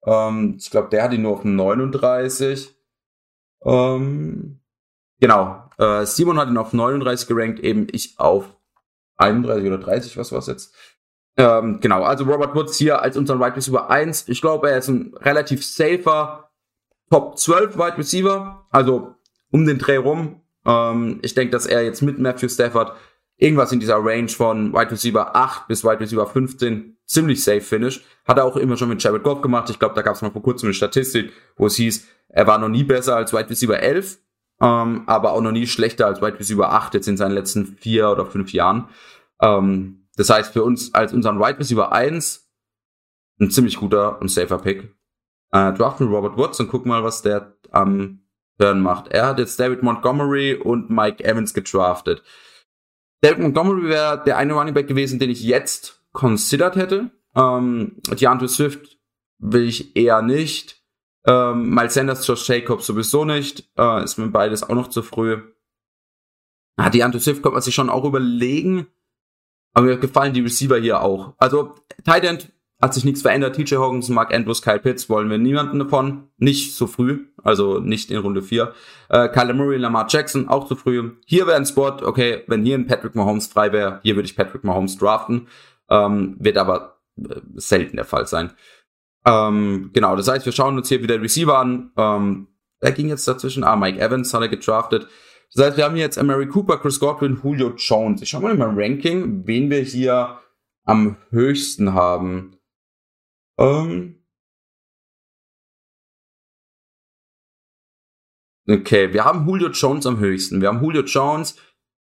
Ähm, 0.05 0.57
ich 0.59 0.69
glaube, 0.69 0.89
der 0.89 1.01
hat 1.01 1.13
ihn 1.13 1.23
nur 1.23 1.31
auf 1.31 1.43
39. 1.43 2.75
Ähm, 3.65 4.59
genau. 5.19 5.63
Äh, 5.81 6.05
Simon 6.05 6.37
hat 6.37 6.47
ihn 6.47 6.57
auf 6.57 6.73
39 6.73 7.27
gerankt, 7.27 7.59
eben 7.59 7.87
ich 7.91 8.13
auf 8.19 8.55
31 9.17 9.67
oder 9.67 9.79
30, 9.79 10.15
was 10.15 10.31
war 10.31 10.39
es 10.39 10.47
jetzt? 10.47 10.75
Ähm, 11.37 11.79
genau, 11.81 12.03
also 12.03 12.23
Robert 12.25 12.55
Woods 12.55 12.77
hier 12.77 13.01
als 13.01 13.17
unseren 13.17 13.39
Wide 13.39 13.55
Receiver 13.55 13.89
1. 13.89 14.27
Ich 14.27 14.41
glaube, 14.41 14.69
er 14.69 14.77
ist 14.77 14.89
ein 14.89 15.13
relativ 15.15 15.65
safer 15.65 16.51
Top 17.09 17.37
12 17.37 17.77
Wide 17.77 17.97
Receiver, 17.97 18.67
also 18.69 19.15
um 19.49 19.65
den 19.65 19.79
Dreh 19.79 19.97
rum. 19.97 20.41
Ähm, 20.65 21.19
ich 21.23 21.33
denke, 21.33 21.51
dass 21.51 21.65
er 21.65 21.83
jetzt 21.83 22.01
mit 22.01 22.19
Matthew 22.19 22.49
Stafford 22.49 22.95
irgendwas 23.37 23.71
in 23.71 23.79
dieser 23.79 23.97
Range 23.97 24.29
von 24.29 24.73
Wide 24.73 24.91
Receiver 24.91 25.35
8 25.35 25.67
bis 25.67 25.83
Wide 25.83 25.99
Receiver 25.99 26.27
15 26.27 26.97
ziemlich 27.05 27.43
safe 27.43 27.61
finish. 27.61 28.03
Hat 28.25 28.37
er 28.37 28.45
auch 28.45 28.55
immer 28.55 28.77
schon 28.77 28.89
mit 28.89 29.01
Jared 29.01 29.23
Goff 29.23 29.41
gemacht. 29.41 29.69
Ich 29.71 29.79
glaube, 29.79 29.95
da 29.95 30.03
gab 30.03 30.15
es 30.15 30.21
mal 30.21 30.31
vor 30.31 30.43
kurzem 30.43 30.67
eine 30.67 30.73
Statistik, 30.75 31.31
wo 31.57 31.65
es 31.65 31.75
hieß, 31.75 32.07
er 32.29 32.45
war 32.45 32.59
noch 32.59 32.69
nie 32.69 32.83
besser 32.83 33.15
als 33.15 33.33
Wide 33.33 33.49
Receiver 33.49 33.79
11. 33.79 34.19
ähm, 34.61 35.03
aber 35.07 35.33
auch 35.33 35.41
noch 35.41 35.51
nie 35.51 35.67
schlechter 35.67 36.05
als 36.05 36.21
Wide 36.21 36.39
Receiver 36.39 36.71
8 36.71 36.93
jetzt 36.93 37.07
in 37.07 37.17
seinen 37.17 37.33
letzten 37.33 37.77
vier 37.77 38.09
oder 38.09 38.25
fünf 38.25 38.53
Jahren. 38.53 38.89
Ähm, 39.41 40.07
das 40.15 40.29
heißt 40.29 40.53
für 40.53 40.63
uns 40.63 40.93
als 40.93 41.13
unseren 41.13 41.39
Wide 41.39 41.59
Receiver 41.59 41.91
1 41.91 42.47
ein 43.39 43.49
ziemlich 43.49 43.77
guter 43.77 44.21
und 44.21 44.29
safer 44.29 44.59
Pick. 44.59 44.95
Äh, 45.51 45.73
draften 45.73 46.07
Robert 46.07 46.37
Woods 46.37 46.59
und 46.59 46.69
gucken 46.69 46.89
mal, 46.89 47.03
was 47.03 47.21
der 47.21 47.55
am 47.71 48.21
Turn 48.59 48.81
macht. 48.81 49.07
Er 49.07 49.25
hat 49.25 49.39
jetzt 49.39 49.59
David 49.59 49.81
Montgomery 49.81 50.53
und 50.55 50.89
Mike 50.89 51.23
Evans 51.23 51.53
gedraftet. 51.53 52.21
David 53.21 53.39
Montgomery 53.39 53.89
wäre 53.89 54.23
der 54.23 54.37
eine 54.37 54.53
Running 54.53 54.73
Back 54.73 54.87
gewesen, 54.87 55.19
den 55.19 55.29
ich 55.29 55.43
jetzt 55.43 56.03
considered 56.13 56.75
hätte. 56.75 57.09
Ähm, 57.35 57.97
DeAndre 58.09 58.47
Swift 58.47 58.99
will 59.39 59.67
ich 59.67 59.95
eher 59.95 60.21
nicht. 60.21 60.80
Ähm, 61.25 61.69
Miles 61.69 61.93
Sanders, 61.93 62.25
Josh 62.25 62.47
Jacobs 62.47 62.85
sowieso 62.85 63.25
nicht. 63.25 63.69
Äh, 63.77 64.03
ist 64.03 64.17
mir 64.17 64.27
beides 64.27 64.63
auch 64.63 64.75
noch 64.75 64.87
zu 64.87 65.01
früh. 65.01 65.41
Ah, 66.77 66.89
DeAndre 66.89 67.19
Swift 67.19 67.43
könnte 67.43 67.53
man 67.53 67.61
sich 67.61 67.75
schon 67.75 67.89
auch 67.89 68.05
überlegen. 68.05 68.87
Aber 69.73 69.85
mir 69.85 69.97
gefallen 69.97 70.33
die 70.33 70.41
Receiver 70.41 70.77
hier 70.77 71.01
auch. 71.01 71.33
Also, 71.37 71.75
Tight 72.03 72.23
End 72.23 72.51
hat 72.81 72.93
sich 72.93 73.05
nichts 73.05 73.21
verändert. 73.21 73.55
TJ 73.55 73.75
Hoggins, 73.75 74.09
Mark 74.09 74.33
Andrews, 74.33 74.61
Kyle 74.61 74.79
Pitts 74.79 75.07
wollen 75.09 75.29
wir 75.29 75.37
niemanden 75.37 75.79
davon. 75.79 76.29
Nicht 76.37 76.73
so 76.75 76.87
früh. 76.87 77.27
Also 77.43 77.79
nicht 77.79 78.09
in 78.09 78.17
Runde 78.17 78.41
4. 78.41 78.73
Äh, 79.09 79.29
Kyler 79.29 79.53
Murray, 79.53 79.77
Lamar 79.77 80.07
Jackson, 80.09 80.49
auch 80.49 80.67
zu 80.67 80.75
früh. 80.75 81.11
Hier 81.25 81.45
wäre 81.45 81.57
ein 81.57 81.65
Spot, 81.65 81.97
okay, 82.01 82.43
wenn 82.47 82.65
hier 82.65 82.77
ein 82.77 82.87
Patrick 82.87 83.15
Mahomes 83.15 83.47
frei 83.47 83.71
wäre, 83.71 83.99
hier 84.03 84.15
würde 84.15 84.25
ich 84.25 84.35
Patrick 84.35 84.63
Mahomes 84.63 84.97
draften. 84.97 85.47
Ähm, 85.89 86.37
wird 86.39 86.57
aber 86.57 86.97
äh, 87.17 87.35
selten 87.55 87.97
der 87.97 88.05
Fall 88.05 88.25
sein. 88.25 88.51
Ähm, 89.25 89.91
genau, 89.93 90.15
das 90.15 90.27
heißt, 90.27 90.45
wir 90.45 90.53
schauen 90.53 90.77
uns 90.77 90.89
hier 90.89 91.03
wieder 91.03 91.21
Receiver 91.21 91.57
an. 91.57 91.91
Ähm, 91.97 92.47
er 92.79 92.91
ging 92.91 93.09
jetzt 93.09 93.27
dazwischen. 93.27 93.63
Ah, 93.63 93.75
Mike 93.75 93.99
Evans 93.99 94.33
hat 94.33 94.41
er 94.41 94.47
gedraftet. 94.47 95.07
Das 95.53 95.65
heißt, 95.65 95.77
wir 95.77 95.85
haben 95.85 95.97
jetzt 95.97 96.21
Mary 96.21 96.47
Cooper, 96.47 96.77
Chris 96.77 96.99
Godwin, 96.99 97.39
Julio 97.43 97.73
Jones. 97.75 98.21
Ich 98.21 98.29
schau 98.29 98.39
mal 98.39 98.53
in 98.53 98.57
meinem 98.57 98.77
Ranking, 98.77 99.45
wen 99.45 99.69
wir 99.69 99.81
hier 99.81 100.39
am 100.85 101.17
höchsten 101.29 101.93
haben. 101.93 102.57
Ähm 103.59 104.23
okay, 108.67 109.13
wir 109.13 109.25
haben 109.25 109.45
Julio 109.45 109.69
Jones 109.69 110.05
am 110.05 110.19
höchsten. 110.19 110.61
Wir 110.61 110.69
haben 110.69 110.81
Julio 110.81 111.03
Jones, 111.03 111.57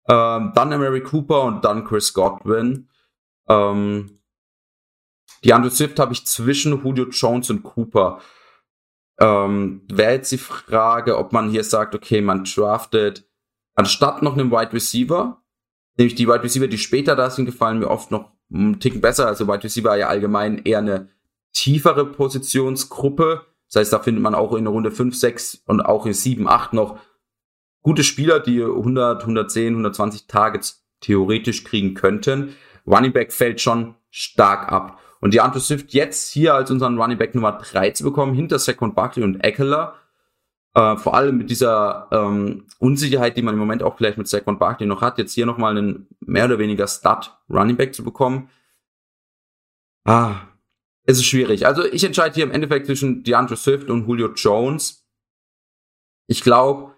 ähm, 0.07 0.53
dann 0.55 0.69
Mary 0.69 1.01
Cooper 1.01 1.43
und 1.43 1.65
dann 1.65 1.83
Chris 1.83 2.13
Godwin. 2.13 2.89
Ähm 3.47 4.14
die 5.43 5.53
Andrew 5.53 5.69
Swift 5.69 5.99
habe 5.99 6.13
ich 6.13 6.25
zwischen 6.25 6.83
Julio 6.83 7.07
Jones 7.09 7.49
und 7.49 7.63
Cooper. 7.63 8.21
Ähm, 9.19 9.83
Wäre 9.91 10.13
jetzt 10.13 10.31
die 10.31 10.37
Frage, 10.37 11.17
ob 11.17 11.33
man 11.33 11.49
hier 11.49 11.63
sagt, 11.63 11.95
okay, 11.95 12.21
man 12.21 12.43
draftet 12.43 13.29
anstatt 13.75 14.21
noch 14.21 14.33
einem 14.33 14.51
Wide 14.51 14.73
Receiver, 14.73 15.41
nämlich 15.97 16.15
die 16.15 16.27
Wide 16.27 16.43
Receiver, 16.43 16.67
die 16.67 16.77
später 16.77 17.15
da 17.15 17.29
sind, 17.29 17.45
gefallen 17.45 17.79
mir 17.79 17.89
oft 17.89 18.11
noch 18.11 18.31
einen 18.53 18.79
Ticken 18.79 19.01
besser. 19.01 19.27
Also 19.27 19.47
Wide 19.47 19.63
Receiver 19.63 19.95
ja 19.95 20.07
allgemein 20.07 20.59
eher 20.63 20.79
eine 20.79 21.09
tiefere 21.53 22.05
Positionsgruppe. 22.05 23.45
Das 23.67 23.79
heißt, 23.81 23.93
da 23.93 23.99
findet 23.99 24.23
man 24.23 24.35
auch 24.35 24.53
in 24.53 24.67
Runde 24.67 24.91
5, 24.91 25.15
6 25.15 25.63
und 25.65 25.81
auch 25.81 26.05
in 26.05 26.13
7, 26.13 26.47
8 26.47 26.73
noch 26.73 26.99
gute 27.81 28.03
Spieler, 28.03 28.39
die 28.39 28.61
100, 28.61 29.21
110, 29.21 29.73
120 29.73 30.27
Targets 30.27 30.85
theoretisch 31.01 31.63
kriegen 31.63 31.93
könnten. 31.93 32.55
Running 32.87 33.13
Back 33.13 33.31
fällt 33.31 33.61
schon 33.61 33.95
stark 34.09 34.71
ab. 34.71 34.99
Und 35.25 35.33
die 35.33 35.41
Andrew 35.41 35.59
Swift 35.59 35.91
jetzt 35.91 36.31
hier 36.31 36.53
als 36.53 36.69
unseren 36.69 37.01
Running 37.01 37.17
Back 37.17 37.33
Nummer 37.33 37.53
3 37.53 37.89
zu 37.89 38.03
bekommen, 38.03 38.35
hinter 38.35 38.59
Saquon 38.59 38.93
Barkley 38.93 39.23
und 39.23 39.43
Eckler, 39.43 39.95
äh, 40.75 40.97
vor 40.97 41.15
allem 41.15 41.39
mit 41.39 41.49
dieser 41.49 42.07
ähm, 42.11 42.67
Unsicherheit, 42.77 43.35
die 43.35 43.41
man 43.41 43.55
im 43.55 43.59
Moment 43.59 43.81
auch 43.81 43.97
vielleicht 43.97 44.19
mit 44.19 44.27
Saquon 44.27 44.59
Barkley 44.59 44.85
noch 44.85 45.01
hat, 45.01 45.17
jetzt 45.17 45.33
hier 45.33 45.47
nochmal 45.47 45.75
einen 45.75 46.07
mehr 46.19 46.45
oder 46.45 46.59
weniger 46.59 46.85
Stud 46.85 47.35
Running 47.49 47.75
Back 47.75 47.95
zu 47.95 48.03
bekommen. 48.03 48.51
Ah, 50.03 50.41
es 51.05 51.17
ist 51.17 51.25
schwierig. 51.25 51.65
Also 51.65 51.83
ich 51.83 52.03
entscheide 52.03 52.35
hier 52.35 52.43
im 52.43 52.51
Endeffekt 52.51 52.85
zwischen 52.85 53.23
DeAndre 53.23 53.57
Swift 53.57 53.89
und 53.89 54.07
Julio 54.07 54.31
Jones. 54.35 55.07
Ich 56.27 56.43
glaube, 56.43 56.93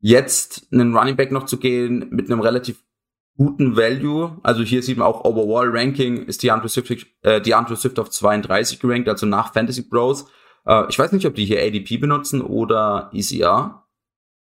jetzt 0.00 0.70
einen 0.74 0.94
Running 0.94 1.16
Back 1.16 1.32
noch 1.32 1.46
zu 1.46 1.56
gehen 1.56 2.06
mit 2.10 2.30
einem 2.30 2.40
relativ 2.40 2.84
guten 3.36 3.76
Value. 3.76 4.38
Also 4.42 4.62
hier 4.62 4.82
sieht 4.82 4.98
man 4.98 5.06
auch 5.06 5.24
Overall 5.24 5.68
Ranking 5.70 6.24
ist 6.26 6.42
DeAndre 6.42 6.68
Swift, 6.68 7.06
äh, 7.22 7.40
DeAndre 7.40 7.76
Swift 7.76 7.98
auf 7.98 8.10
32 8.10 8.80
gerankt, 8.80 9.08
also 9.08 9.26
nach 9.26 9.52
Fantasy 9.52 9.82
Bros. 9.82 10.26
Äh, 10.66 10.84
ich 10.88 10.98
weiß 10.98 11.12
nicht, 11.12 11.26
ob 11.26 11.34
die 11.34 11.44
hier 11.44 11.62
ADP 11.62 11.98
benutzen 11.98 12.40
oder 12.40 13.10
ECR. 13.12 13.86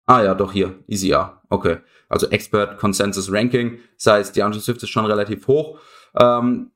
Ah 0.05 0.23
ja, 0.23 0.33
doch 0.35 0.51
hier, 0.51 0.79
ECR. 0.87 1.41
Okay. 1.49 1.77
Also 2.09 2.27
Expert 2.29 2.77
Consensus 2.77 3.31
Ranking. 3.31 3.79
Das 3.97 4.13
heißt, 4.13 4.35
DeAndre 4.35 4.59
Swift 4.59 4.83
ist 4.83 4.89
schon 4.89 5.05
relativ 5.05 5.47
hoch. 5.47 5.79
Ähm, 6.17 6.71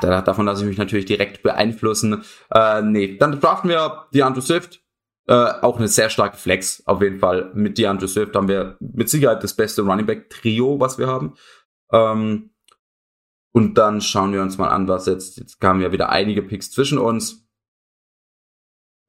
davon 0.00 0.46
lasse 0.46 0.62
ich 0.62 0.68
mich 0.68 0.78
natürlich 0.78 1.04
direkt 1.04 1.42
beeinflussen. 1.42 2.24
Äh, 2.50 2.82
nee, 2.82 3.16
dann 3.18 3.38
draften 3.40 3.70
wir 3.70 4.06
DeAndre 4.12 4.42
Swift. 4.42 4.80
Äh, 5.28 5.60
auch 5.62 5.78
eine 5.78 5.88
sehr 5.88 6.08
starke 6.08 6.36
Flex, 6.36 6.84
auf 6.86 7.02
jeden 7.02 7.18
Fall. 7.18 7.50
Mit 7.54 7.78
DeAndre 7.78 8.06
Swift 8.06 8.34
haben 8.36 8.48
wir 8.48 8.76
mit 8.80 9.08
Sicherheit 9.08 9.42
das 9.42 9.54
beste 9.54 9.82
Running 9.82 10.06
Back 10.06 10.30
Trio, 10.30 10.78
was 10.78 10.98
wir 10.98 11.08
haben. 11.08 11.34
Ähm, 11.92 12.50
und 13.52 13.74
dann 13.74 14.00
schauen 14.00 14.32
wir 14.32 14.42
uns 14.42 14.58
mal 14.58 14.68
an, 14.68 14.86
was 14.86 15.06
jetzt, 15.06 15.38
jetzt 15.38 15.60
kamen 15.60 15.80
ja 15.80 15.90
wieder 15.90 16.10
einige 16.10 16.42
Picks 16.42 16.70
zwischen 16.70 16.98
uns. 16.98 17.48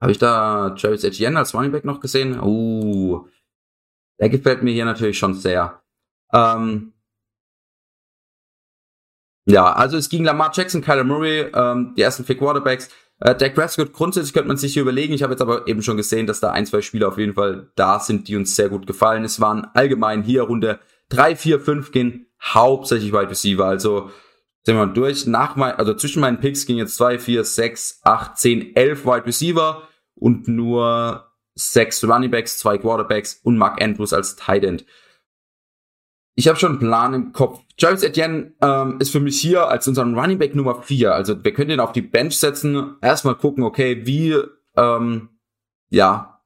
Habe 0.01 0.11
ich 0.11 0.17
da 0.17 0.71
Travis 0.71 1.03
Etienne 1.03 1.37
als 1.37 1.53
Running 1.53 1.71
Back 1.71 1.85
noch 1.85 1.99
gesehen? 1.99 2.39
Uh, 2.41 3.27
der 4.19 4.29
gefällt 4.29 4.63
mir 4.63 4.71
hier 4.71 4.85
natürlich 4.85 5.19
schon 5.19 5.33
sehr. 5.33 5.83
Ähm, 6.33 6.93
ja, 9.47 9.71
also 9.71 9.97
es 9.97 10.09
ging 10.09 10.23
Lamar 10.23 10.51
Jackson, 10.53 10.81
Kyler 10.81 11.03
Murray, 11.03 11.51
ähm, 11.53 11.93
die 11.95 12.01
ersten 12.01 12.25
vier 12.25 12.37
Quarterbacks. 12.37 12.89
Äh, 13.19 13.35
Dak 13.35 13.55
Prescott, 13.55 13.93
grundsätzlich 13.93 14.33
könnte 14.33 14.47
man 14.47 14.57
sich 14.57 14.73
hier 14.73 14.83
überlegen. 14.83 15.13
Ich 15.13 15.23
habe 15.23 15.33
jetzt 15.33 15.41
aber 15.41 15.67
eben 15.67 15.81
schon 15.81 15.97
gesehen, 15.97 16.27
dass 16.27 16.39
da 16.39 16.51
ein, 16.51 16.65
zwei 16.65 16.81
Spieler 16.81 17.07
auf 17.07 17.17
jeden 17.17 17.33
Fall 17.33 17.71
da 17.75 17.99
sind, 17.99 18.27
die 18.27 18.35
uns 18.35 18.55
sehr 18.55 18.69
gut 18.69 18.85
gefallen. 18.85 19.23
Es 19.23 19.41
waren 19.41 19.67
allgemein 19.73 20.23
hier 20.23 20.43
Runde 20.43 20.79
drei, 21.09 21.35
vier, 21.35 21.59
fünf 21.59 21.91
gehen 21.91 22.27
hauptsächlich 22.41 23.11
Wide 23.13 23.29
Receiver. 23.29 23.65
Also 23.65 24.11
sind 24.63 24.75
wir 24.75 24.85
durch. 24.87 25.25
Nach 25.25 25.55
mein, 25.55 25.73
also 25.75 25.93
zwischen 25.93 26.19
meinen 26.19 26.39
Picks 26.39 26.65
ging 26.65 26.77
jetzt 26.77 26.95
zwei, 26.95 27.17
vier, 27.17 27.43
sechs, 27.43 28.01
acht, 28.03 28.37
zehn, 28.37 28.75
elf 28.75 29.05
Wide 29.05 29.25
Receiver 29.25 29.87
und 30.13 30.47
nur 30.47 31.31
sechs 31.55 32.03
Running 32.03 32.29
Backs, 32.29 32.59
zwei 32.59 32.77
Quarterbacks 32.77 33.39
und 33.43 33.57
Mark 33.57 33.81
Andrews 33.81 34.13
als 34.13 34.35
Tight 34.35 34.63
End. 34.63 34.85
Ich 36.39 36.47
habe 36.47 36.59
schon 36.59 36.73
einen 36.73 36.79
Plan 36.79 37.15
im 37.15 37.33
Kopf. 37.33 37.61
Jarvis 37.79 38.03
Etienne 38.03 38.53
ähm, 38.61 38.97
ist 38.99 39.09
für 39.09 39.19
mich 39.19 39.41
hier 39.41 39.69
als 39.69 39.87
unseren 39.87 40.17
Running 40.17 40.37
Back 40.37 40.53
Nummer 40.53 40.83
vier. 40.83 41.15
Also 41.15 41.43
wir 41.43 41.51
können 41.51 41.69
den 41.69 41.79
auf 41.79 41.93
die 41.93 42.03
Bench 42.03 42.37
setzen. 42.37 42.95
Erstmal 43.01 43.33
gucken, 43.33 43.63
okay, 43.63 44.05
wie 44.05 44.37
ähm, 44.75 45.29
ja 45.89 46.43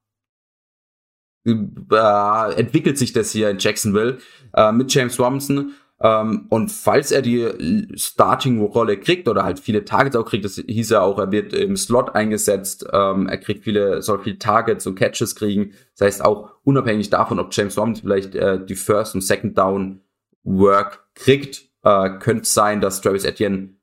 äh, 1.44 2.54
entwickelt 2.54 2.96
sich 2.96 3.12
das 3.12 3.32
hier 3.32 3.50
in 3.50 3.58
Jacksonville 3.58 4.16
äh, 4.54 4.72
mit 4.72 4.92
James 4.94 5.20
Robinson. 5.20 5.74
Ähm, 6.04 6.46
und 6.48 6.72
falls 6.72 7.12
er 7.12 7.22
die 7.22 7.86
Starting-Rolle 7.94 8.98
kriegt 8.98 9.28
oder 9.28 9.44
halt 9.44 9.60
viele 9.60 9.84
Targets 9.84 10.16
auch 10.16 10.24
kriegt, 10.24 10.44
das 10.44 10.56
hieß 10.56 10.90
ja 10.90 11.00
auch, 11.00 11.18
er 11.18 11.30
wird 11.30 11.52
im 11.52 11.76
Slot 11.76 12.16
eingesetzt, 12.16 12.84
ähm, 12.92 13.28
er 13.28 13.38
kriegt 13.38 13.62
viele, 13.62 14.02
soll 14.02 14.18
viele 14.18 14.38
Targets 14.38 14.84
und 14.86 14.96
Catches 14.96 15.36
kriegen. 15.36 15.74
Das 15.96 16.06
heißt 16.06 16.24
auch 16.24 16.50
unabhängig 16.64 17.10
davon, 17.10 17.38
ob 17.38 17.54
James 17.54 17.78
Robinson 17.78 18.02
vielleicht 18.02 18.34
äh, 18.34 18.64
die 18.64 18.74
First 18.74 19.14
und 19.14 19.20
Second 19.20 19.56
Down 19.56 20.00
Work 20.42 21.04
kriegt, 21.14 21.68
äh, 21.84 22.18
könnte 22.18 22.46
sein, 22.46 22.80
dass 22.80 23.00
Travis 23.00 23.24
Etienne 23.24 23.76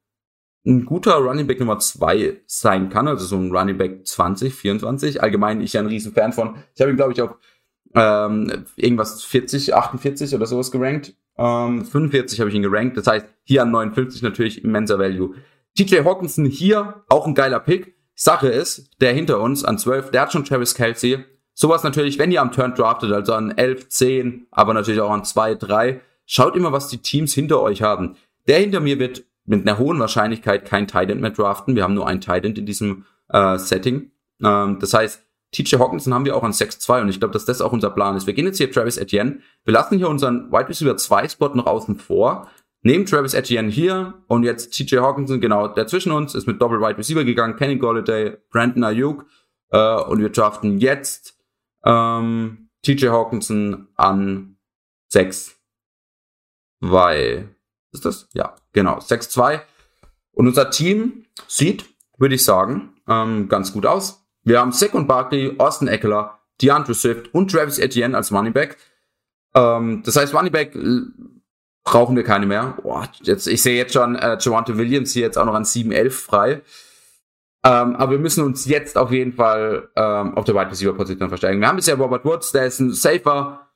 ein 0.66 0.84
guter 0.86 1.16
Running 1.16 1.48
Back 1.48 1.62
Nummer 1.62 1.80
zwei 1.80 2.42
sein 2.46 2.90
kann, 2.90 3.08
also 3.08 3.26
so 3.26 3.38
ein 3.38 3.50
Running 3.50 3.78
Back 3.78 4.06
20, 4.06 4.54
24. 4.54 5.24
Allgemein 5.24 5.62
ich 5.62 5.72
ja 5.72 5.80
ein 5.80 5.88
riesen 5.88 6.12
Fan 6.12 6.34
von. 6.34 6.58
Ich 6.76 6.82
habe 6.82 6.92
ihn, 6.92 6.98
glaube 6.98 7.14
ich, 7.14 7.22
auf 7.22 7.36
ähm, 7.96 8.66
irgendwas 8.76 9.24
40, 9.24 9.74
48 9.74 10.36
oder 10.36 10.46
sowas 10.46 10.70
gerankt. 10.70 11.16
Ähm, 11.40 11.86
45 11.86 12.40
habe 12.42 12.50
ich 12.50 12.56
ihn 12.56 12.62
gerankt. 12.62 12.98
Das 12.98 13.08
heißt, 13.08 13.26
hier 13.44 13.62
an 13.62 13.72
59 13.72 14.22
natürlich 14.22 14.64
immenser 14.64 15.00
Value. 15.00 15.36
TJ 15.78 16.04
Hawkinson 16.04 16.46
hier, 16.46 17.06
auch 17.08 17.26
ein 17.26 17.34
geiler 17.34 17.62
Pick. 17.62 17.96
Sache 18.14 18.50
ist, 18.50 18.92
der 19.00 19.14
hinter 19.14 19.40
uns 19.40 19.64
an 19.64 19.78
12, 19.78 20.12
der 20.12 20.22
hat 20.22 20.34
schon 20.34 20.44
Travis 20.44 20.76
Kelsey. 20.76 21.24
Sowas 21.54 21.84
natürlich, 21.84 22.20
wenn 22.20 22.32
ihr 22.32 22.42
am 22.42 22.52
Turn 22.52 22.76
draftet, 22.76 23.14
also 23.14 23.34
an 23.34 23.58
11, 23.58 23.88
10, 23.88 24.48
aber 24.52 24.74
natürlich 24.74 25.00
auch 25.00 25.12
an 25.12 25.24
2, 25.24 25.56
3, 25.56 26.02
schaut 26.26 26.58
immer, 26.58 26.74
was 26.74 26.90
die 26.90 26.98
Teams 26.98 27.34
hinter 27.34 27.62
euch 27.62 27.82
haben. 27.82 28.18
Der 28.48 28.60
hinter 28.60 28.82
mir 28.82 29.00
wird 29.00 29.24
mit 29.46 29.68
einer 29.68 29.78
hohen 29.78 30.00
Wahrscheinlichkeit 30.00 30.66
kein 30.66 30.88
Titan 30.88 31.22
mehr 31.22 31.32
draften. 31.32 31.76
Wir 31.76 31.84
haben 31.84 31.94
nur 31.94 32.08
einen 32.08 32.20
Titan 32.20 32.54
in 32.54 32.66
diesem 32.66 33.06
äh, 33.30 33.58
Setting. 33.58 34.12
Ähm, 34.44 34.80
das 34.80 34.94
heißt, 34.94 35.24
TJ 35.52 35.78
Hawkinson 35.78 36.14
haben 36.14 36.26
wir 36.26 36.36
auch 36.36 36.44
an 36.44 36.52
6-2 36.52 37.02
und 37.02 37.10
ich 37.10 37.20
glaube, 37.20 37.34
dass 37.34 37.46
das 37.46 37.62
auch 37.62 37.72
unser 37.72 37.90
Plan 37.90 38.16
ist. 38.16 38.28
Wir 38.28 38.34
gehen 38.34 38.46
jetzt 38.46 38.58
hier 38.58 38.72
Travis 38.72 38.98
Etienne. 38.98 39.40
Wir 39.66 39.74
lassen 39.74 39.98
hier 39.98 40.10
unseren 40.10 40.52
Wide 40.52 40.70
Receiver 40.70 40.96
2 40.96 41.30
Spot 41.30 41.50
noch 41.50 41.66
außen 41.66 41.96
vor. 41.96 42.50
Nehmen 42.82 43.06
Travis 43.06 43.34
Etienne 43.34 43.70
hier 43.70 44.14
und 44.28 44.44
jetzt 44.44 44.72
TJ 44.72 44.98
Hawkinson, 44.98 45.42
genau, 45.42 45.68
der 45.68 45.88
zwischen 45.88 46.12
uns 46.12 46.36
ist 46.36 46.48
mit 46.48 46.62
Doppel 46.62 46.80
Wide 46.80 46.98
Receiver 46.98 47.24
gegangen. 47.24 47.56
Kenny 47.56 47.78
Golladay, 47.78 48.38
Brandon 48.52 48.84
Ayuk 48.84 49.26
äh, 49.72 50.02
und 50.04 50.20
wir 50.20 50.30
draften 50.30 50.78
jetzt 50.78 51.38
ähm, 51.84 52.70
TJ 52.84 53.08
Hawkinson 53.08 53.88
an 53.96 54.58
6. 55.10 55.60
2. 56.82 57.48
Ist 57.92 58.06
das? 58.06 58.30
Ja, 58.34 58.56
genau. 58.72 59.00
6-2. 59.00 59.62
Und 60.32 60.48
unser 60.48 60.70
Team 60.70 61.26
sieht, 61.48 61.86
würde 62.18 62.36
ich 62.36 62.44
sagen, 62.44 62.94
ähm, 63.08 63.50
ganz 63.50 63.74
gut 63.74 63.86
aus. 63.86 64.26
Wir 64.50 64.60
haben 64.60 64.72
Second 64.72 65.08
Barkley, 65.08 65.54
Austin 65.60 65.88
Eckler, 65.88 66.40
DeAndre 66.60 66.96
Swift 66.96 67.32
und 67.36 67.52
Travis 67.52 67.78
Etienne 67.78 68.18
als 68.18 68.32
Money 68.32 68.50
Back. 68.50 68.78
Ähm, 69.54 70.02
das 70.04 70.16
heißt, 70.16 70.34
Money 70.34 70.50
Back 70.50 70.76
brauchen 71.84 72.16
wir 72.16 72.24
keine 72.24 72.48
mehr. 72.48 72.76
Boah, 72.82 73.08
jetzt, 73.22 73.46
ich 73.46 73.62
sehe 73.62 73.78
jetzt 73.78 73.94
schon 73.94 74.16
äh, 74.16 74.40
Javante 74.40 74.76
Williams 74.76 75.14
hier 75.14 75.22
jetzt 75.22 75.38
auch 75.38 75.46
noch 75.46 75.54
an 75.54 75.66
7-11 75.66 76.10
frei. 76.10 76.62
Ähm, 77.64 77.96
aber 77.96 78.14
wir 78.14 78.18
müssen 78.18 78.44
uns 78.44 78.66
jetzt 78.66 78.98
auf 78.98 79.12
jeden 79.12 79.34
Fall 79.34 79.90
ähm, 79.96 80.36
auf 80.36 80.46
der 80.46 80.56
Wide 80.56 80.72
Receiver 80.72 80.94
Position 80.94 81.30
verstärken. 81.30 81.60
Wir 81.60 81.68
haben 81.68 81.76
bisher 81.76 82.00
Robert 82.00 82.26
Woods, 82.26 82.52
der 82.52 82.66
ist 82.66 82.80
ein 82.80 82.92
safer 82.92 83.68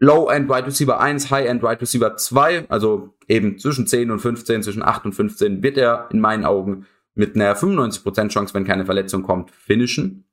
Low-End 0.00 0.48
Wide 0.48 0.66
Receiver 0.66 0.98
1, 0.98 1.30
High-End 1.30 1.62
Wide 1.62 1.82
Receiver 1.82 2.16
2, 2.16 2.64
also 2.68 3.14
eben 3.28 3.60
zwischen 3.60 3.86
10 3.86 4.10
und 4.10 4.18
15, 4.18 4.64
zwischen 4.64 4.82
8 4.82 5.04
und 5.04 5.12
15 5.12 5.62
wird 5.62 5.78
er 5.78 6.08
in 6.10 6.18
meinen 6.18 6.44
Augen 6.44 6.86
mit 7.20 7.36
einer 7.36 7.54
95% 7.54 8.28
Chance, 8.28 8.54
wenn 8.54 8.64
keine 8.64 8.86
Verletzung 8.86 9.22
kommt, 9.22 9.50
finishen. 9.50 10.24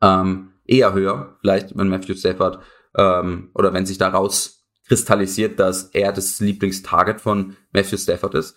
Ähm, 0.00 0.54
eher 0.64 0.94
höher, 0.94 1.36
vielleicht, 1.42 1.76
wenn 1.76 1.88
Matthew 1.88 2.14
Stafford 2.14 2.60
ähm, 2.96 3.50
oder 3.54 3.74
wenn 3.74 3.84
sich 3.84 3.98
daraus 3.98 4.64
kristallisiert, 4.88 5.60
dass 5.60 5.90
er 5.90 6.12
das 6.12 6.40
Lieblingstarget 6.40 7.20
von 7.20 7.56
Matthew 7.72 7.98
Stafford 7.98 8.34
ist. 8.36 8.56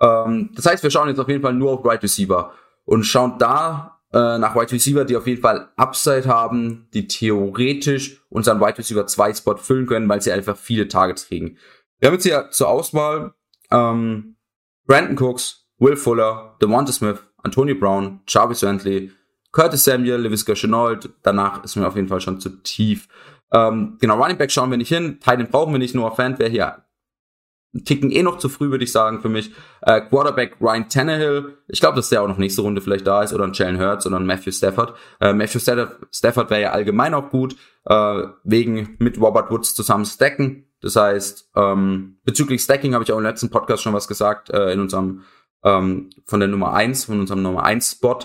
Ähm, 0.00 0.50
das 0.54 0.66
heißt, 0.66 0.84
wir 0.84 0.92
schauen 0.92 1.08
jetzt 1.08 1.18
auf 1.18 1.28
jeden 1.28 1.42
Fall 1.42 1.54
nur 1.54 1.72
auf 1.72 1.84
Wide 1.84 2.04
Receiver 2.04 2.52
und 2.84 3.02
schauen 3.02 3.36
da 3.40 4.00
äh, 4.12 4.38
nach 4.38 4.54
Wide 4.54 4.70
Receiver, 4.70 5.04
die 5.04 5.16
auf 5.16 5.26
jeden 5.26 5.42
Fall 5.42 5.72
Upside 5.76 6.26
haben, 6.26 6.88
die 6.94 7.08
theoretisch 7.08 8.24
unseren 8.28 8.60
Wide 8.60 8.78
Receiver 8.78 9.08
2 9.08 9.34
Spot 9.34 9.56
füllen 9.56 9.86
können, 9.86 10.08
weil 10.08 10.22
sie 10.22 10.30
einfach 10.30 10.56
viele 10.56 10.86
Targets 10.86 11.26
kriegen. 11.26 11.58
Wir 11.98 12.08
haben 12.08 12.14
jetzt 12.14 12.22
hier 12.22 12.48
zur 12.52 12.68
Auswahl 12.68 13.34
ähm, 13.72 14.36
Brandon 14.86 15.18
Cooks, 15.18 15.65
Will 15.78 15.96
Fuller, 15.96 16.56
DeMonte 16.60 16.92
Smith, 16.92 17.18
Antonio 17.42 17.74
Brown, 17.74 18.20
Jarvis 18.26 18.60
Bentley, 18.60 19.12
Curtis 19.52 19.84
Samuel, 19.84 20.20
LeVisca 20.20 20.54
Chenault. 20.54 21.10
Danach 21.22 21.64
ist 21.64 21.76
mir 21.76 21.86
auf 21.86 21.96
jeden 21.96 22.08
Fall 22.08 22.20
schon 22.20 22.40
zu 22.40 22.50
tief. 22.62 23.08
Ähm, 23.52 23.96
genau, 24.00 24.20
Running 24.20 24.36
Back 24.36 24.50
schauen 24.50 24.70
wir 24.70 24.76
nicht 24.76 24.88
hin. 24.88 25.18
Titan 25.20 25.48
brauchen 25.48 25.72
wir 25.72 25.78
nicht. 25.78 25.94
Noah 25.94 26.14
Fan 26.14 26.38
wäre 26.38 26.50
hier 26.50 26.86
Ticken 27.84 28.10
eh 28.10 28.22
noch 28.22 28.38
zu 28.38 28.48
früh, 28.48 28.70
würde 28.70 28.84
ich 28.84 28.92
sagen, 28.92 29.20
für 29.20 29.28
mich. 29.28 29.52
Äh, 29.82 30.00
Quarterback 30.02 30.56
Ryan 30.60 30.88
Tannehill. 30.88 31.58
Ich 31.68 31.80
glaube, 31.80 31.96
dass 31.96 32.08
der 32.08 32.22
auch 32.22 32.28
noch 32.28 32.38
nächste 32.38 32.62
Runde 32.62 32.80
vielleicht 32.80 33.06
da 33.06 33.22
ist. 33.22 33.32
Oder 33.32 33.44
ein 33.44 33.52
Jalen 33.52 33.78
Hurts 33.78 34.06
oder 34.06 34.18
ein 34.18 34.26
Matthew 34.26 34.52
Stafford. 34.52 34.94
Äh, 35.20 35.32
Matthew 35.32 35.58
Stafford 35.58 36.50
wäre 36.50 36.60
ja 36.60 36.70
allgemein 36.72 37.14
auch 37.14 37.30
gut. 37.30 37.56
Äh, 37.84 38.22
wegen 38.44 38.96
mit 38.98 39.20
Robert 39.20 39.50
Woods 39.50 39.74
zusammen 39.74 40.04
stacken. 40.04 40.66
Das 40.80 40.96
heißt, 40.96 41.50
ähm, 41.56 42.18
bezüglich 42.24 42.62
Stacking 42.62 42.94
habe 42.94 43.04
ich 43.04 43.12
auch 43.12 43.18
im 43.18 43.24
letzten 43.24 43.50
Podcast 43.50 43.82
schon 43.82 43.94
was 43.94 44.08
gesagt. 44.08 44.50
Äh, 44.50 44.72
in 44.72 44.80
unserem, 44.80 45.22
ähm, 45.64 46.10
von 46.24 46.40
der 46.40 46.48
Nummer 46.48 46.72
eins 46.72 47.04
von 47.04 47.20
unserem 47.20 47.42
Nummer 47.42 47.64
eins 47.64 47.92
Spot. 47.92 48.18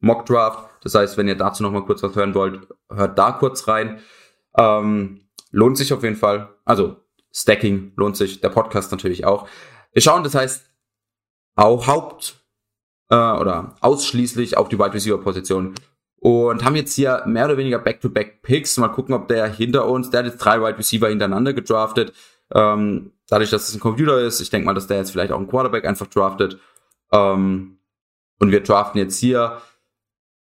Mock 0.00 0.26
Draft. 0.26 0.68
Das 0.82 0.94
heißt, 0.94 1.16
wenn 1.16 1.28
ihr 1.28 1.34
dazu 1.34 1.62
noch 1.62 1.72
mal 1.72 1.84
kurz 1.84 2.02
was 2.02 2.14
hören 2.14 2.34
wollt, 2.34 2.68
hört 2.88 3.18
da 3.18 3.32
kurz 3.32 3.66
rein. 3.66 4.00
Ähm, 4.56 5.22
lohnt 5.50 5.76
sich 5.76 5.92
auf 5.92 6.02
jeden 6.02 6.16
Fall. 6.16 6.54
Also 6.64 6.96
Stacking 7.32 7.92
lohnt 7.96 8.16
sich, 8.16 8.40
der 8.40 8.48
Podcast 8.48 8.92
natürlich 8.92 9.24
auch. 9.24 9.48
Wir 9.92 10.02
schauen, 10.02 10.22
das 10.22 10.34
heißt, 10.34 10.70
auch 11.56 11.86
Haupt 11.86 12.40
äh, 13.10 13.14
oder 13.14 13.74
ausschließlich 13.80 14.56
auf 14.56 14.68
die 14.68 14.78
Wide 14.78 14.94
Receiver 14.94 15.18
Position 15.18 15.74
und 16.20 16.64
haben 16.64 16.76
jetzt 16.76 16.94
hier 16.94 17.22
mehr 17.26 17.44
oder 17.46 17.56
weniger 17.56 17.78
Back-to-Back 17.78 18.42
Picks. 18.42 18.76
Mal 18.78 18.88
gucken, 18.88 19.14
ob 19.14 19.28
der 19.28 19.46
hinter 19.46 19.86
uns, 19.88 20.10
der 20.10 20.20
hat 20.20 20.26
jetzt 20.26 20.38
drei 20.38 20.60
Wide 20.60 20.78
Receiver 20.78 21.08
hintereinander 21.08 21.52
gedraftet. 21.52 22.12
Ähm, 22.52 23.12
dadurch, 23.28 23.50
dass 23.50 23.68
es 23.68 23.74
ein 23.74 23.80
Computer 23.80 24.20
ist, 24.20 24.40
ich 24.40 24.50
denke 24.50 24.66
mal, 24.66 24.74
dass 24.74 24.86
der 24.86 24.98
jetzt 24.98 25.10
vielleicht 25.10 25.32
auch 25.32 25.38
einen 25.38 25.48
Quarterback 25.48 25.84
einfach 25.84 26.06
draftet. 26.06 26.58
Ähm, 27.12 27.78
und 28.38 28.50
wir 28.50 28.62
draften 28.62 29.00
jetzt 29.00 29.18
hier 29.18 29.60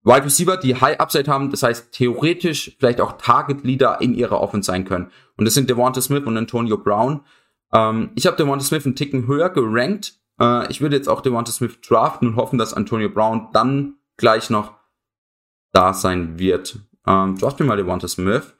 Wide 0.05 0.25
Receiver, 0.25 0.57
die 0.57 0.81
High 0.81 0.98
Upside 0.98 1.31
haben, 1.31 1.51
das 1.51 1.62
heißt 1.62 1.92
theoretisch 1.92 2.77
vielleicht 2.79 3.01
auch 3.01 3.12
Target 3.18 3.62
Leader 3.64 4.01
in 4.01 4.14
ihrer 4.14 4.40
Offense 4.40 4.66
sein 4.66 4.85
können. 4.85 5.11
Und 5.37 5.44
das 5.44 5.55
sind 5.55 5.70
Devonta 5.70 6.01
Smith 6.01 6.25
und 6.25 6.37
Antonio 6.37 6.77
Brown. 6.77 7.25
Ähm, 7.72 8.11
ich 8.16 8.27
habe 8.27 8.37
Devonta 8.37 8.64
Smith 8.64 8.85
einen 8.85 8.96
Ticken 8.96 9.27
höher 9.27 9.51
gerankt. 9.51 10.14
Äh, 10.40 10.70
ich 10.70 10.81
würde 10.81 10.96
jetzt 10.96 11.09
auch 11.09 11.20
Devonta 11.20 11.53
Smith 11.53 11.81
draften 11.81 12.29
und 12.29 12.37
hoffen, 12.37 12.59
dass 12.59 12.75
Antonio 12.75 13.09
Brown 13.09 13.48
dann 13.53 13.94
gleich 14.16 14.51
noch 14.51 14.75
da 15.72 15.94
sein 15.94 16.38
wird. 16.38 16.81
Ähm, 17.07 17.38
draft 17.38 17.61
mir 17.61 17.66
mal 17.66 17.77
Devonta 17.77 18.09
Smith. 18.09 18.55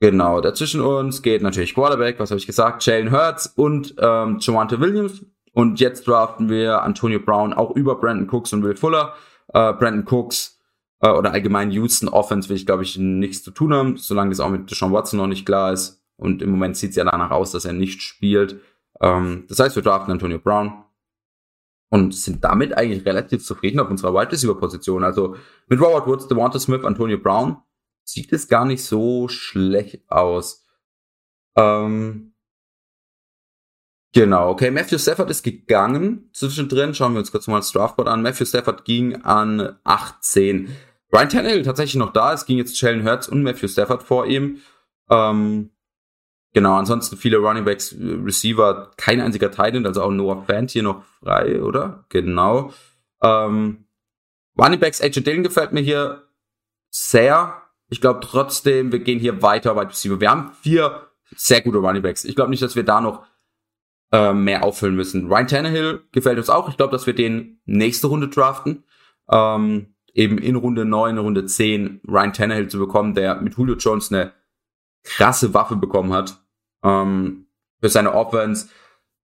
Genau, 0.00 0.40
dazwischen 0.40 0.82
uns 0.82 1.22
geht 1.22 1.42
natürlich 1.42 1.74
Quarterback, 1.74 2.20
was 2.20 2.30
habe 2.30 2.38
ich 2.38 2.46
gesagt, 2.46 2.84
Jalen 2.84 3.10
Hurts 3.10 3.46
und 3.46 3.94
ähm, 3.98 4.38
Javante 4.40 4.78
Williams. 4.78 5.24
Und 5.56 5.80
jetzt 5.80 6.06
draften 6.06 6.50
wir 6.50 6.82
Antonio 6.82 7.18
Brown 7.18 7.54
auch 7.54 7.74
über 7.74 7.94
Brandon 7.94 8.28
Cooks 8.28 8.52
und 8.52 8.62
Will 8.62 8.76
Fuller 8.76 9.14
äh, 9.54 9.72
Brandon 9.72 10.04
Cooks 10.06 10.60
äh, 11.00 11.08
oder 11.08 11.32
allgemein 11.32 11.70
Houston 11.70 12.10
Offense 12.10 12.50
will 12.50 12.56
ich, 12.56 12.66
glaube 12.66 12.82
ich, 12.82 12.98
nichts 12.98 13.42
zu 13.42 13.52
tun 13.52 13.72
haben, 13.72 13.96
solange 13.96 14.28
das 14.28 14.40
auch 14.40 14.50
mit 14.50 14.70
Deshaun 14.70 14.92
Watson 14.92 15.18
noch 15.18 15.26
nicht 15.26 15.46
klar 15.46 15.72
ist. 15.72 16.04
Und 16.18 16.42
im 16.42 16.50
Moment 16.50 16.76
sieht 16.76 16.90
es 16.90 16.96
ja 16.96 17.04
danach 17.04 17.30
aus, 17.30 17.52
dass 17.52 17.64
er 17.64 17.72
nicht 17.72 18.02
spielt. 18.02 18.60
Ähm, 19.00 19.46
das 19.48 19.58
heißt, 19.58 19.74
wir 19.76 19.82
draften 19.82 20.12
Antonio 20.12 20.38
Brown 20.38 20.84
und 21.88 22.14
sind 22.14 22.44
damit 22.44 22.76
eigentlich 22.76 23.06
relativ 23.06 23.42
zufrieden 23.42 23.80
auf 23.80 23.88
unserer 23.88 24.12
Wide 24.12 24.32
Receiver 24.32 24.58
Position. 24.58 25.04
Also 25.04 25.36
mit 25.68 25.80
Robert 25.80 26.06
Woods, 26.06 26.28
Devonta 26.28 26.58
Smith, 26.58 26.84
Antonio 26.84 27.16
Brown 27.16 27.56
sieht 28.04 28.30
es 28.34 28.46
gar 28.46 28.66
nicht 28.66 28.84
so 28.84 29.26
schlecht 29.28 30.02
aus. 30.10 30.66
Ähm, 31.56 32.25
Genau, 34.12 34.50
okay. 34.50 34.70
Matthew 34.70 34.98
Stafford 34.98 35.30
ist 35.30 35.42
gegangen 35.42 36.30
zwischendrin. 36.32 36.94
Schauen 36.94 37.12
wir 37.12 37.18
uns 37.18 37.32
kurz 37.32 37.46
mal 37.46 37.56
das 37.56 37.72
Draftboard 37.72 38.08
an. 38.08 38.22
Matthew 38.22 38.46
Stafford 38.46 38.84
ging 38.84 39.22
an 39.22 39.76
18. 39.84 40.74
Brian 41.10 41.28
Tannehill 41.28 41.62
tatsächlich 41.62 41.96
noch 41.96 42.12
da. 42.12 42.32
Es 42.32 42.46
ging 42.46 42.58
jetzt 42.58 42.80
Jalen 42.80 43.04
Hurts 43.04 43.28
und 43.28 43.42
Matthew 43.42 43.68
Stafford 43.68 44.02
vor 44.02 44.26
ihm. 44.26 44.60
Ähm, 45.10 45.70
genau, 46.52 46.74
ansonsten 46.74 47.16
viele 47.16 47.38
Runningbacks, 47.38 47.94
Receiver, 47.98 48.90
kein 48.96 49.20
einziger 49.20 49.50
Titan, 49.50 49.86
also 49.86 50.02
auch 50.02 50.10
Noah 50.10 50.42
Fant 50.44 50.70
hier 50.70 50.82
noch 50.82 51.04
frei, 51.20 51.62
oder? 51.62 52.04
Genau. 52.08 52.72
Ähm, 53.22 53.86
Runningbacks, 54.58 55.00
AJ 55.00 55.20
Dillon 55.20 55.42
gefällt 55.42 55.72
mir 55.72 55.82
hier 55.82 56.22
sehr. 56.90 57.62
Ich 57.88 58.00
glaube 58.00 58.20
trotzdem, 58.20 58.90
wir 58.90 58.98
gehen 58.98 59.20
hier 59.20 59.42
weiter 59.42 59.76
weit 59.76 59.90
Receiver. 59.90 60.20
Wir 60.20 60.30
haben 60.30 60.52
vier 60.60 61.08
sehr 61.36 61.60
gute 61.60 61.78
Runningbacks. 61.78 62.24
Ich 62.24 62.34
glaube 62.34 62.50
nicht, 62.50 62.62
dass 62.62 62.76
wir 62.76 62.82
da 62.82 63.00
noch 63.00 63.24
äh, 64.12 64.32
mehr 64.32 64.64
auffüllen 64.64 64.96
müssen. 64.96 65.26
Ryan 65.28 65.48
Tannehill 65.48 66.02
gefällt 66.12 66.38
uns 66.38 66.50
auch. 66.50 66.68
Ich 66.68 66.76
glaube, 66.76 66.92
dass 66.92 67.06
wir 67.06 67.14
den 67.14 67.60
nächste 67.64 68.06
Runde 68.06 68.28
draften. 68.28 68.84
Ähm, 69.30 69.94
eben 70.14 70.38
in 70.38 70.56
Runde 70.56 70.84
9, 70.84 71.18
Runde 71.18 71.44
10 71.44 72.00
Ryan 72.08 72.32
Tannehill 72.32 72.68
zu 72.68 72.78
bekommen, 72.78 73.14
der 73.14 73.40
mit 73.40 73.56
Julio 73.56 73.76
Jones 73.76 74.12
eine 74.12 74.32
krasse 75.02 75.54
Waffe 75.54 75.76
bekommen 75.76 76.12
hat 76.12 76.40
ähm, 76.82 77.46
für 77.80 77.88
seine 77.88 78.14
Offense. 78.14 78.68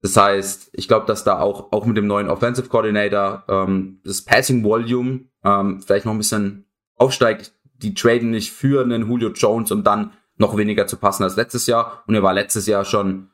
Das 0.03 0.17
heißt, 0.17 0.71
ich 0.73 0.89
glaube, 0.89 1.07
dass 1.07 1.25
da 1.25 1.39
auch, 1.39 1.73
auch 1.73 1.87
mit 1.87 1.97
dem 1.97 2.07
neuen 2.07 2.29
Offensive 2.29 2.69
Coordinator 2.69 3.45
ähm, 3.49 4.01
das 4.05 4.23
Passing 4.23 4.65
Volume 4.65 5.27
ähm, 5.45 5.81
vielleicht 5.81 6.05
noch 6.05 6.13
ein 6.13 6.19
bisschen 6.19 6.67
aufsteigt. 6.97 7.53
Die 7.77 7.95
traden 7.95 8.31
nicht 8.31 8.53
für 8.53 8.83
einen 8.83 9.09
Julio 9.09 9.31
Jones, 9.31 9.71
um 9.71 9.85
dann 9.85 10.13
noch 10.37 10.57
weniger 10.57 10.87
zu 10.87 10.97
passen 10.97 11.23
als 11.23 11.37
letztes 11.37 11.67
Jahr. 11.67 12.03
Und 12.07 12.15
er 12.15 12.23
war 12.23 12.35
letztes 12.35 12.67
Jahr 12.67 12.85
schon, 12.85 13.31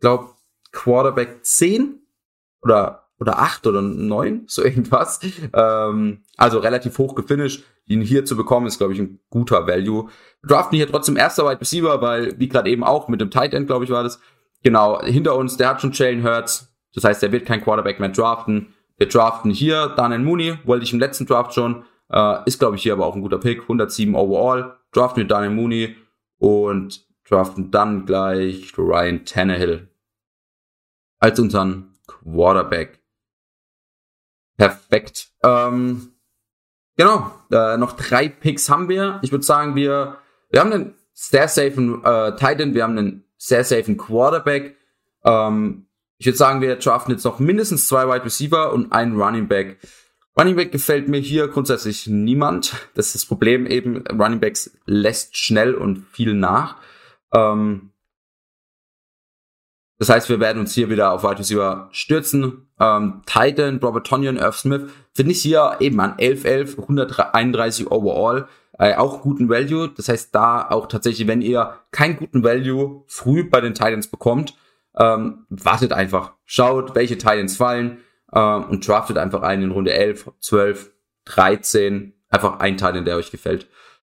glaube 0.00 0.30
Quarterback 0.72 1.44
10 1.44 2.00
oder, 2.62 3.08
oder 3.20 3.38
8 3.38 3.66
oder 3.66 3.82
9, 3.82 4.44
so 4.46 4.64
irgendwas. 4.64 5.20
Ähm, 5.52 6.22
also 6.36 6.58
relativ 6.58 6.98
hoch 6.98 7.14
gefinisht. 7.14 7.64
Ihn 7.86 8.00
hier 8.00 8.24
zu 8.24 8.36
bekommen, 8.36 8.66
ist, 8.66 8.78
glaube 8.78 8.92
ich, 8.92 9.00
ein 9.00 9.18
guter 9.28 9.66
Value. 9.66 10.08
Draften 10.46 10.76
hier 10.76 10.88
trotzdem 10.88 11.16
erster 11.16 11.44
Wide 11.44 11.60
Receiver, 11.60 12.00
weil, 12.00 12.38
wie 12.38 12.48
gerade 12.48 12.70
eben 12.70 12.84
auch, 12.84 13.08
mit 13.08 13.20
dem 13.20 13.30
Tight 13.30 13.54
End, 13.54 13.66
glaube 13.66 13.84
ich, 13.84 13.90
war 13.90 14.02
das. 14.02 14.20
Genau, 14.62 15.02
hinter 15.02 15.36
uns, 15.36 15.56
der 15.56 15.68
hat 15.68 15.80
schon 15.80 15.92
Jalen 15.92 16.24
Hurts. 16.24 16.72
Das 16.94 17.04
heißt, 17.04 17.22
der 17.22 17.32
wird 17.32 17.46
kein 17.46 17.62
Quarterback 17.62 17.98
mehr 17.98 18.10
draften. 18.10 18.74
Wir 18.96 19.08
draften 19.08 19.50
hier 19.50 19.88
Daniel 19.96 20.20
Mooney, 20.20 20.58
wollte 20.64 20.84
ich 20.84 20.92
im 20.92 21.00
letzten 21.00 21.26
Draft 21.26 21.54
schon. 21.54 21.84
Äh, 22.08 22.38
ist, 22.46 22.60
glaube 22.60 22.76
ich, 22.76 22.82
hier 22.82 22.92
aber 22.92 23.06
auch 23.06 23.16
ein 23.16 23.22
guter 23.22 23.38
Pick. 23.38 23.62
107 23.62 24.14
overall. 24.14 24.76
Draften 24.92 25.22
wir 25.22 25.26
Daniel 25.26 25.50
Mooney 25.50 25.96
und 26.38 27.04
draften 27.28 27.70
dann 27.70 28.06
gleich 28.06 28.76
Ryan 28.78 29.24
Tannehill 29.24 29.88
als 31.22 31.38
unseren 31.38 31.94
Quarterback. 32.06 33.00
Perfekt. 34.56 35.28
Ähm, 35.44 36.14
genau, 36.96 37.32
äh, 37.50 37.76
noch 37.76 37.92
drei 37.92 38.28
Picks 38.28 38.68
haben 38.68 38.88
wir. 38.88 39.20
Ich 39.22 39.30
würde 39.30 39.44
sagen, 39.44 39.76
wir, 39.76 40.18
wir 40.50 40.60
haben 40.60 40.72
einen 40.72 40.94
sehr 41.12 41.46
safen 41.46 42.04
äh, 42.04 42.34
Titan, 42.36 42.74
wir 42.74 42.82
haben 42.82 42.98
einen 42.98 43.24
sehr 43.36 43.64
safen 43.64 43.96
Quarterback. 43.96 44.76
Ähm, 45.24 45.86
ich 46.18 46.26
würde 46.26 46.38
sagen, 46.38 46.60
wir 46.60 46.74
draften 46.76 47.12
jetzt 47.12 47.24
noch 47.24 47.38
mindestens 47.38 47.86
zwei 47.86 48.08
Wide 48.08 48.24
Receiver 48.24 48.72
und 48.72 48.92
einen 48.92 49.20
Running 49.20 49.46
Back. 49.46 49.78
Running 50.36 50.56
Back 50.56 50.72
gefällt 50.72 51.06
mir 51.08 51.20
hier 51.20 51.46
grundsätzlich 51.46 52.08
niemand. 52.08 52.74
Das 52.94 53.06
ist 53.06 53.14
das 53.14 53.26
Problem 53.26 53.66
eben. 53.66 54.04
Running 54.08 54.40
Backs 54.40 54.76
lässt 54.86 55.36
schnell 55.36 55.74
und 55.74 56.04
viel 56.10 56.34
nach. 56.34 56.78
Ähm, 57.32 57.91
das 60.02 60.08
heißt, 60.08 60.28
wir 60.30 60.40
werden 60.40 60.58
uns 60.58 60.74
hier 60.74 60.90
wieder 60.90 61.12
auf 61.12 61.22
Wide 61.22 61.38
Receiver 61.38 61.88
stürzen. 61.92 62.66
Ähm, 62.80 63.22
Titan, 63.24 63.76
Robert 63.76 64.04
Tonyan, 64.04 64.36
Irv 64.36 64.56
Smith 64.56 64.90
finde 65.14 65.30
ich 65.30 65.40
hier 65.42 65.76
eben 65.78 66.00
an 66.00 66.16
11-11, 66.16 66.80
131 66.80 67.88
overall. 67.88 68.48
Äh, 68.76 68.96
auch 68.96 69.20
guten 69.20 69.48
Value. 69.48 69.90
Das 69.96 70.08
heißt, 70.08 70.34
da 70.34 70.68
auch 70.68 70.88
tatsächlich, 70.88 71.28
wenn 71.28 71.40
ihr 71.40 71.78
keinen 71.92 72.16
guten 72.16 72.42
Value 72.42 73.04
früh 73.06 73.48
bei 73.48 73.60
den 73.60 73.74
Titans 73.74 74.08
bekommt, 74.08 74.56
ähm, 74.98 75.46
wartet 75.50 75.92
einfach. 75.92 76.32
Schaut, 76.46 76.96
welche 76.96 77.16
Titans 77.16 77.56
fallen 77.56 77.98
ähm, 78.34 78.64
und 78.64 78.88
draftet 78.88 79.18
einfach 79.18 79.42
einen 79.42 79.62
in 79.62 79.70
Runde 79.70 79.92
11, 79.92 80.32
12, 80.40 80.90
13. 81.26 82.12
Einfach 82.28 82.58
ein 82.58 82.76
Titan, 82.76 83.04
der 83.04 83.18
euch 83.18 83.30
gefällt. 83.30 83.68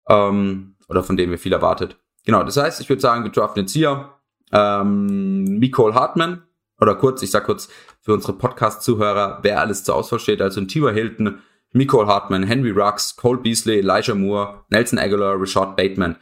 Ähm, 0.09 0.75
oder 0.89 1.05
von 1.05 1.17
dem 1.17 1.31
ihr 1.31 1.39
viel 1.39 1.53
erwartet. 1.53 1.97
Genau, 2.25 2.43
das 2.43 2.57
heißt, 2.57 2.81
ich 2.81 2.89
würde 2.89 3.01
sagen, 3.01 3.23
wir 3.23 3.31
draften 3.31 3.63
jetzt 3.63 3.73
hier 3.73 4.16
ähm, 4.53 5.45
Nicole 5.45 5.95
Hartman. 5.95 6.43
Oder 6.81 6.95
kurz, 6.95 7.23
ich 7.23 7.31
sag 7.31 7.45
kurz 7.45 7.69
für 8.01 8.13
unsere 8.13 8.35
Podcast-Zuhörer, 8.35 9.41
wer 9.43 9.61
alles 9.61 9.85
zur 9.85 9.95
Auswahl 9.95 10.19
steht. 10.19 10.43
Also 10.43 10.61
Tiva 10.65 10.91
Hilton, 10.91 11.39
Nicole 11.73 12.07
Hartman, 12.07 12.43
Henry 12.43 12.71
Rux, 12.71 13.17
Cole 13.17 13.39
Beasley, 13.39 13.79
Elijah 13.79 14.15
Moore, 14.15 14.65
Nelson 14.71 14.99
Aguilar, 14.99 15.41
Rashad 15.41 15.77
Bateman. 15.77 16.17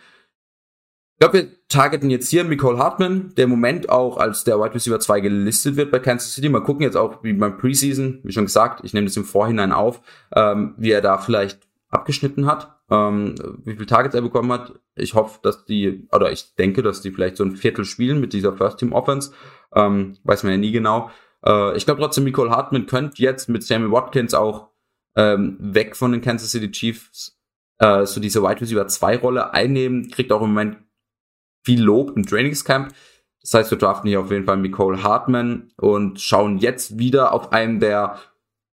Ich 1.14 1.20
glaube, 1.20 1.38
wir 1.38 1.68
targeten 1.68 2.10
jetzt 2.10 2.28
hier 2.28 2.42
Nicole 2.42 2.78
Hartman, 2.78 3.32
der 3.36 3.44
im 3.44 3.50
Moment 3.50 3.88
auch 3.88 4.16
als 4.16 4.42
der 4.44 4.58
Wide 4.58 4.74
Receiver 4.74 4.98
2 4.98 5.20
gelistet 5.20 5.76
wird 5.76 5.92
bei 5.92 6.00
Kansas 6.00 6.34
City. 6.34 6.48
Mal 6.48 6.62
gucken 6.62 6.82
jetzt 6.82 6.96
auch, 6.96 7.22
wie 7.22 7.32
beim 7.32 7.56
Preseason, 7.56 8.20
wie 8.24 8.32
schon 8.32 8.46
gesagt, 8.46 8.80
ich 8.84 8.94
nehme 8.94 9.06
das 9.06 9.16
im 9.16 9.24
Vorhinein 9.24 9.72
auf, 9.72 10.00
ähm, 10.34 10.74
wie 10.76 10.90
er 10.90 11.00
da 11.00 11.18
vielleicht 11.18 11.68
abgeschnitten 11.88 12.46
hat, 12.46 12.73
ähm, 12.90 13.34
wie 13.64 13.76
viel 13.76 13.86
Targets 13.86 14.14
er 14.14 14.22
bekommen 14.22 14.52
hat. 14.52 14.78
Ich 14.94 15.14
hoffe, 15.14 15.40
dass 15.42 15.64
die, 15.64 16.08
oder 16.12 16.30
ich 16.32 16.54
denke, 16.56 16.82
dass 16.82 17.00
die 17.00 17.10
vielleicht 17.10 17.36
so 17.36 17.44
ein 17.44 17.56
Viertel 17.56 17.84
spielen 17.84 18.20
mit 18.20 18.32
dieser 18.32 18.52
First 18.52 18.78
Team 18.78 18.92
Offense. 18.92 19.32
Ähm, 19.74 20.18
weiß 20.24 20.42
man 20.42 20.52
ja 20.52 20.58
nie 20.58 20.72
genau. 20.72 21.10
Äh, 21.44 21.76
ich 21.76 21.84
glaube 21.84 22.00
trotzdem, 22.00 22.24
Nicole 22.24 22.50
Hartman 22.50 22.86
könnte 22.86 23.22
jetzt 23.22 23.48
mit 23.48 23.64
Sammy 23.64 23.90
Watkins 23.90 24.34
auch 24.34 24.70
ähm, 25.16 25.56
weg 25.60 25.96
von 25.96 26.12
den 26.12 26.20
Kansas 26.20 26.50
City 26.50 26.70
Chiefs 26.70 27.38
äh, 27.78 28.06
so 28.06 28.20
diese 28.20 28.42
Wide 28.42 28.60
Receiver 28.60 28.86
2 28.86 29.18
Rolle 29.18 29.52
einnehmen, 29.52 30.10
kriegt 30.10 30.32
auch 30.32 30.42
im 30.42 30.48
Moment 30.48 30.78
viel 31.64 31.82
Lob 31.82 32.16
im 32.16 32.26
Trainingscamp. 32.26 32.92
Das 33.40 33.54
heißt, 33.54 33.70
wir 33.70 33.78
draften 33.78 34.08
hier 34.08 34.20
auf 34.20 34.30
jeden 34.30 34.46
Fall 34.46 34.56
Nicole 34.56 35.02
Hartman 35.02 35.72
und 35.76 36.20
schauen 36.20 36.58
jetzt 36.58 36.98
wieder 36.98 37.32
auf 37.32 37.52
einen, 37.52 37.78
der 37.80 38.18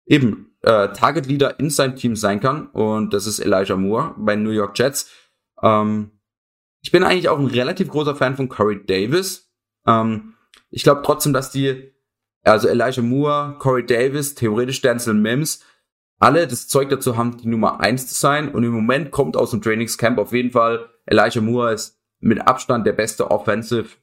eben 0.08 0.55
äh, 0.66 0.92
Target 0.94 1.28
Leader 1.28 1.60
in 1.60 1.70
seinem 1.70 1.96
Team 1.96 2.16
sein 2.16 2.40
kann. 2.40 2.68
Und 2.68 3.14
das 3.14 3.28
ist 3.28 3.40
Elijah 3.40 3.78
Moore 3.78 4.16
bei 4.18 4.36
New 4.36 4.50
York 4.50 4.78
Jets. 4.78 5.10
Ähm, 5.62 6.12
ich 6.82 6.92
bin 6.92 7.04
eigentlich 7.04 7.30
auch 7.30 7.40
ein 7.40 7.48
relativ 7.48 7.90
großer 7.90 8.16
Fan 8.16 8.36
von 8.36 8.50
Corey 8.50 8.86
Davis. 8.86 9.52
Ähm, 9.86 10.34
ich 10.70 10.84
glaube 10.84 11.04
trotzdem, 11.04 11.34
dass 11.34 11.52
die, 11.52 11.94
also 12.44 12.68
Elijah 12.68 13.02
Moore, 13.02 13.56
Corey 13.60 13.86
Davis, 13.86 14.36
theoretisch 14.36 14.82
Denzel 14.82 15.14
Mims, 15.14 15.64
alle 16.20 16.48
das 16.48 16.68
Zeug 16.68 16.90
dazu 16.90 17.18
haben, 17.18 17.38
die 17.38 17.48
Nummer 17.48 17.80
eins 17.80 18.08
zu 18.08 18.16
sein. 18.16 18.50
Und 18.50 18.64
im 18.64 18.72
Moment 18.72 19.12
kommt 19.12 19.38
aus 19.38 19.52
dem 19.52 19.62
Trainingscamp 19.62 20.18
auf 20.18 20.34
jeden 20.34 20.52
Fall 20.52 20.90
Elijah 21.06 21.42
Moore 21.42 21.74
ist 21.74 22.02
mit 22.20 22.42
Abstand 22.48 22.88
der 22.88 22.94
beste 22.94 23.30
Offensive 23.30 23.98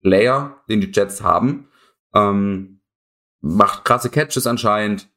Player, 0.00 0.62
den 0.68 0.80
die 0.80 0.90
Jets 0.90 1.22
haben. 1.22 1.68
Ähm, 2.14 2.80
macht 3.40 3.84
krasse 3.84 4.08
Catches 4.08 4.46
anscheinend. 4.46 5.08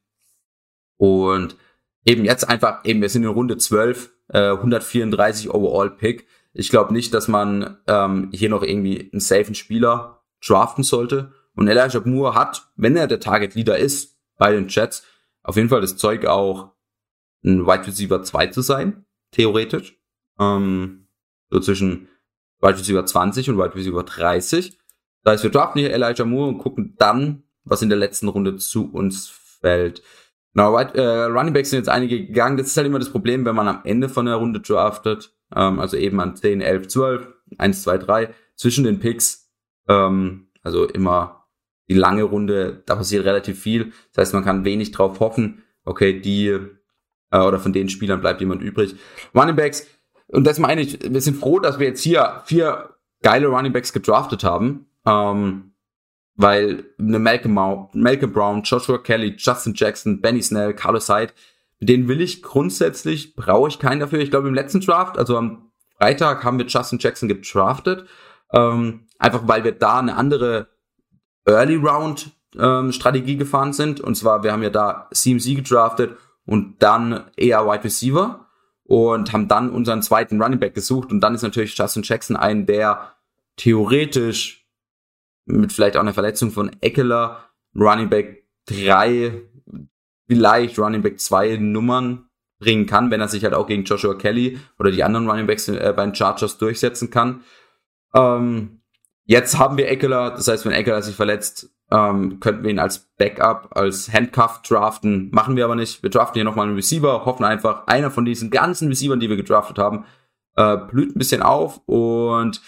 Und 1.00 1.56
eben 2.04 2.26
jetzt 2.26 2.46
einfach, 2.46 2.84
eben, 2.84 3.00
wir 3.00 3.08
sind 3.08 3.22
in 3.22 3.30
Runde 3.30 3.56
12, 3.56 4.10
äh, 4.28 4.50
134 4.50 5.48
Overall 5.48 5.88
Pick. 5.88 6.26
Ich 6.52 6.68
glaube 6.68 6.92
nicht, 6.92 7.14
dass 7.14 7.26
man 7.26 7.78
ähm, 7.86 8.28
hier 8.34 8.50
noch 8.50 8.62
irgendwie 8.62 9.08
einen 9.10 9.20
safen 9.20 9.54
Spieler 9.54 10.22
draften 10.46 10.84
sollte. 10.84 11.32
Und 11.54 11.68
Elijah 11.68 12.02
Moore 12.04 12.34
hat, 12.34 12.70
wenn 12.76 12.96
er 12.96 13.06
der 13.06 13.18
Target 13.18 13.54
Leader 13.54 13.78
ist 13.78 14.18
bei 14.36 14.52
den 14.52 14.68
Jets, 14.68 15.02
auf 15.42 15.56
jeden 15.56 15.70
Fall 15.70 15.80
das 15.80 15.96
Zeug 15.96 16.26
auch 16.26 16.72
ein 17.42 17.66
Wide 17.66 17.86
Receiver 17.86 18.22
2 18.22 18.48
zu 18.48 18.60
sein, 18.60 19.06
theoretisch. 19.30 19.98
Ähm, 20.38 21.08
so 21.48 21.60
zwischen 21.60 22.08
Wide 22.60 22.78
Receiver 22.78 23.06
20 23.06 23.48
und 23.48 23.56
Wide 23.56 23.74
Receiver 23.74 24.02
30. 24.02 24.78
Das 25.22 25.32
heißt, 25.32 25.44
wir 25.44 25.50
draften 25.50 25.80
hier 25.80 25.94
Elijah 25.94 26.26
Moore 26.26 26.48
und 26.48 26.58
gucken 26.58 26.94
dann, 26.98 27.44
was 27.64 27.80
in 27.80 27.88
der 27.88 27.96
letzten 27.96 28.28
Runde 28.28 28.56
zu 28.56 28.92
uns 28.92 29.30
fällt. 29.30 30.02
Genau, 30.54 30.74
right, 30.74 30.94
äh, 30.96 31.24
Running 31.24 31.52
Backs 31.52 31.70
sind 31.70 31.78
jetzt 31.78 31.88
einige 31.88 32.26
gegangen. 32.26 32.56
Das 32.56 32.66
ist 32.66 32.76
halt 32.76 32.86
immer 32.86 32.98
das 32.98 33.10
Problem, 33.10 33.44
wenn 33.44 33.54
man 33.54 33.68
am 33.68 33.80
Ende 33.84 34.08
von 34.08 34.26
der 34.26 34.36
Runde 34.36 34.60
draftet. 34.60 35.32
Ähm, 35.54 35.78
also 35.78 35.96
eben 35.96 36.20
an 36.20 36.36
10, 36.36 36.60
11, 36.60 36.88
12, 36.88 37.28
1, 37.58 37.82
2, 37.82 37.98
3. 37.98 38.34
Zwischen 38.56 38.84
den 38.84 38.98
Picks, 38.98 39.50
ähm, 39.88 40.48
also 40.62 40.86
immer 40.86 41.46
die 41.88 41.94
lange 41.94 42.22
Runde, 42.22 42.82
da 42.86 42.96
passiert 42.96 43.24
relativ 43.24 43.60
viel. 43.60 43.92
Das 44.12 44.22
heißt, 44.22 44.34
man 44.34 44.44
kann 44.44 44.64
wenig 44.64 44.92
drauf 44.92 45.18
hoffen, 45.20 45.62
okay, 45.84 46.20
die 46.20 46.48
äh, 47.30 47.38
oder 47.38 47.58
von 47.58 47.72
den 47.72 47.88
Spielern 47.88 48.20
bleibt 48.20 48.40
jemand 48.40 48.62
übrig. 48.62 48.94
Running 49.34 49.56
Backs, 49.56 49.86
und 50.28 50.46
das 50.46 50.58
meine 50.58 50.82
ich, 50.82 50.98
wir 51.02 51.20
sind 51.20 51.36
froh, 51.36 51.58
dass 51.58 51.78
wir 51.78 51.88
jetzt 51.88 52.02
hier 52.02 52.42
vier 52.44 52.90
geile 53.22 53.48
Running 53.48 53.72
Backs 53.72 53.92
gedraftet 53.92 54.44
haben. 54.44 54.86
Ähm, 55.06 55.69
weil 56.40 56.84
eine 56.98 57.18
Malcolm, 57.18 57.54
Malcolm 57.92 58.32
Brown, 58.32 58.62
Joshua 58.62 58.98
Kelly, 58.98 59.34
Justin 59.36 59.74
Jackson, 59.74 60.20
Benny 60.20 60.42
Snell, 60.42 60.72
Carlos 60.72 61.08
Hyde, 61.08 61.34
mit 61.80 61.88
denen 61.88 62.08
will 62.08 62.20
ich 62.20 62.42
grundsätzlich, 62.42 63.36
brauche 63.36 63.68
ich 63.68 63.78
keinen 63.78 64.00
dafür. 64.00 64.20
Ich 64.20 64.30
glaube, 64.30 64.48
im 64.48 64.54
letzten 64.54 64.80
Draft, 64.80 65.18
also 65.18 65.36
am 65.36 65.70
Freitag, 65.98 66.44
haben 66.44 66.58
wir 66.58 66.66
Justin 66.66 66.98
Jackson 66.98 67.28
gedraftet. 67.28 68.06
Ähm, 68.52 69.06
einfach 69.18 69.42
weil 69.46 69.64
wir 69.64 69.72
da 69.72 69.98
eine 69.98 70.16
andere 70.16 70.68
Early 71.44 71.76
Round 71.76 72.30
ähm, 72.58 72.92
Strategie 72.92 73.36
gefahren 73.36 73.72
sind. 73.72 74.00
Und 74.00 74.14
zwar, 74.14 74.42
wir 74.42 74.52
haben 74.52 74.62
ja 74.62 74.70
da 74.70 75.08
CMC 75.12 75.56
gedraftet 75.56 76.16
und 76.46 76.82
dann 76.82 77.24
eher 77.36 77.66
Wide 77.66 77.84
Receiver 77.84 78.46
und 78.84 79.32
haben 79.32 79.46
dann 79.46 79.70
unseren 79.70 80.02
zweiten 80.02 80.40
Running 80.42 80.58
Back 80.58 80.74
gesucht. 80.74 81.12
Und 81.12 81.20
dann 81.20 81.34
ist 81.34 81.42
natürlich 81.42 81.76
Justin 81.76 82.02
Jackson 82.02 82.36
ein, 82.36 82.66
der 82.66 83.12
theoretisch 83.56 84.59
mit 85.52 85.72
vielleicht 85.72 85.96
auch 85.96 86.00
einer 86.00 86.14
Verletzung 86.14 86.50
von 86.50 86.70
Eckler 86.80 87.50
Running 87.74 88.08
Back 88.08 88.46
3, 88.66 89.42
vielleicht 90.26 90.78
Running 90.78 91.02
Back 91.02 91.20
2 91.20 91.56
Nummern 91.56 92.26
bringen 92.58 92.86
kann, 92.86 93.10
wenn 93.10 93.20
er 93.20 93.28
sich 93.28 93.42
halt 93.42 93.54
auch 93.54 93.66
gegen 93.66 93.84
Joshua 93.84 94.14
Kelly 94.14 94.58
oder 94.78 94.90
die 94.90 95.02
anderen 95.02 95.28
Running 95.28 95.46
Backs 95.46 95.68
äh, 95.68 95.92
bei 95.96 96.04
den 96.04 96.14
Chargers 96.14 96.58
durchsetzen 96.58 97.10
kann. 97.10 97.42
Ähm, 98.14 98.82
jetzt 99.24 99.58
haben 99.58 99.76
wir 99.76 99.88
Eckler, 99.88 100.30
das 100.30 100.46
heißt, 100.46 100.66
wenn 100.66 100.72
Eckler 100.72 101.02
sich 101.02 101.16
verletzt, 101.16 101.70
ähm, 101.90 102.38
könnten 102.38 102.62
wir 102.62 102.70
ihn 102.70 102.78
als 102.78 103.10
Backup, 103.18 103.76
als 103.76 104.12
Handcuff 104.12 104.62
draften. 104.62 105.30
Machen 105.32 105.56
wir 105.56 105.64
aber 105.64 105.74
nicht. 105.74 106.02
Wir 106.02 106.10
draften 106.10 106.34
hier 106.34 106.44
nochmal 106.44 106.66
einen 106.66 106.76
Receiver, 106.76 107.24
hoffen 107.24 107.44
einfach, 107.44 107.86
einer 107.86 108.10
von 108.10 108.24
diesen 108.24 108.50
ganzen 108.50 108.88
Receivern, 108.88 109.20
die 109.20 109.28
wir 109.28 109.36
gedraftet 109.36 109.78
haben, 109.78 110.04
äh, 110.56 110.76
blüht 110.76 111.14
ein 111.14 111.18
bisschen 111.18 111.42
auf 111.42 111.80
und 111.86 112.60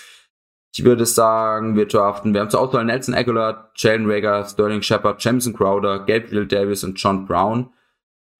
ich 0.74 0.85
würde 0.85 1.04
sagen, 1.04 1.76
wir 1.76 1.87
draften, 1.87 2.32
wir 2.32 2.40
haben 2.40 2.50
zur 2.50 2.61
Auswahl 2.61 2.85
Nelson 2.85 3.14
Aguilar, 3.14 3.70
Jalen 3.76 4.11
Rager, 4.11 4.44
Sterling 4.44 4.80
Shepard, 4.80 5.22
Jameson 5.22 5.52
Crowder, 5.52 5.98
Gabriel 6.00 6.46
Davis 6.46 6.82
und 6.82 6.94
John 6.94 7.26
Brown. 7.26 7.70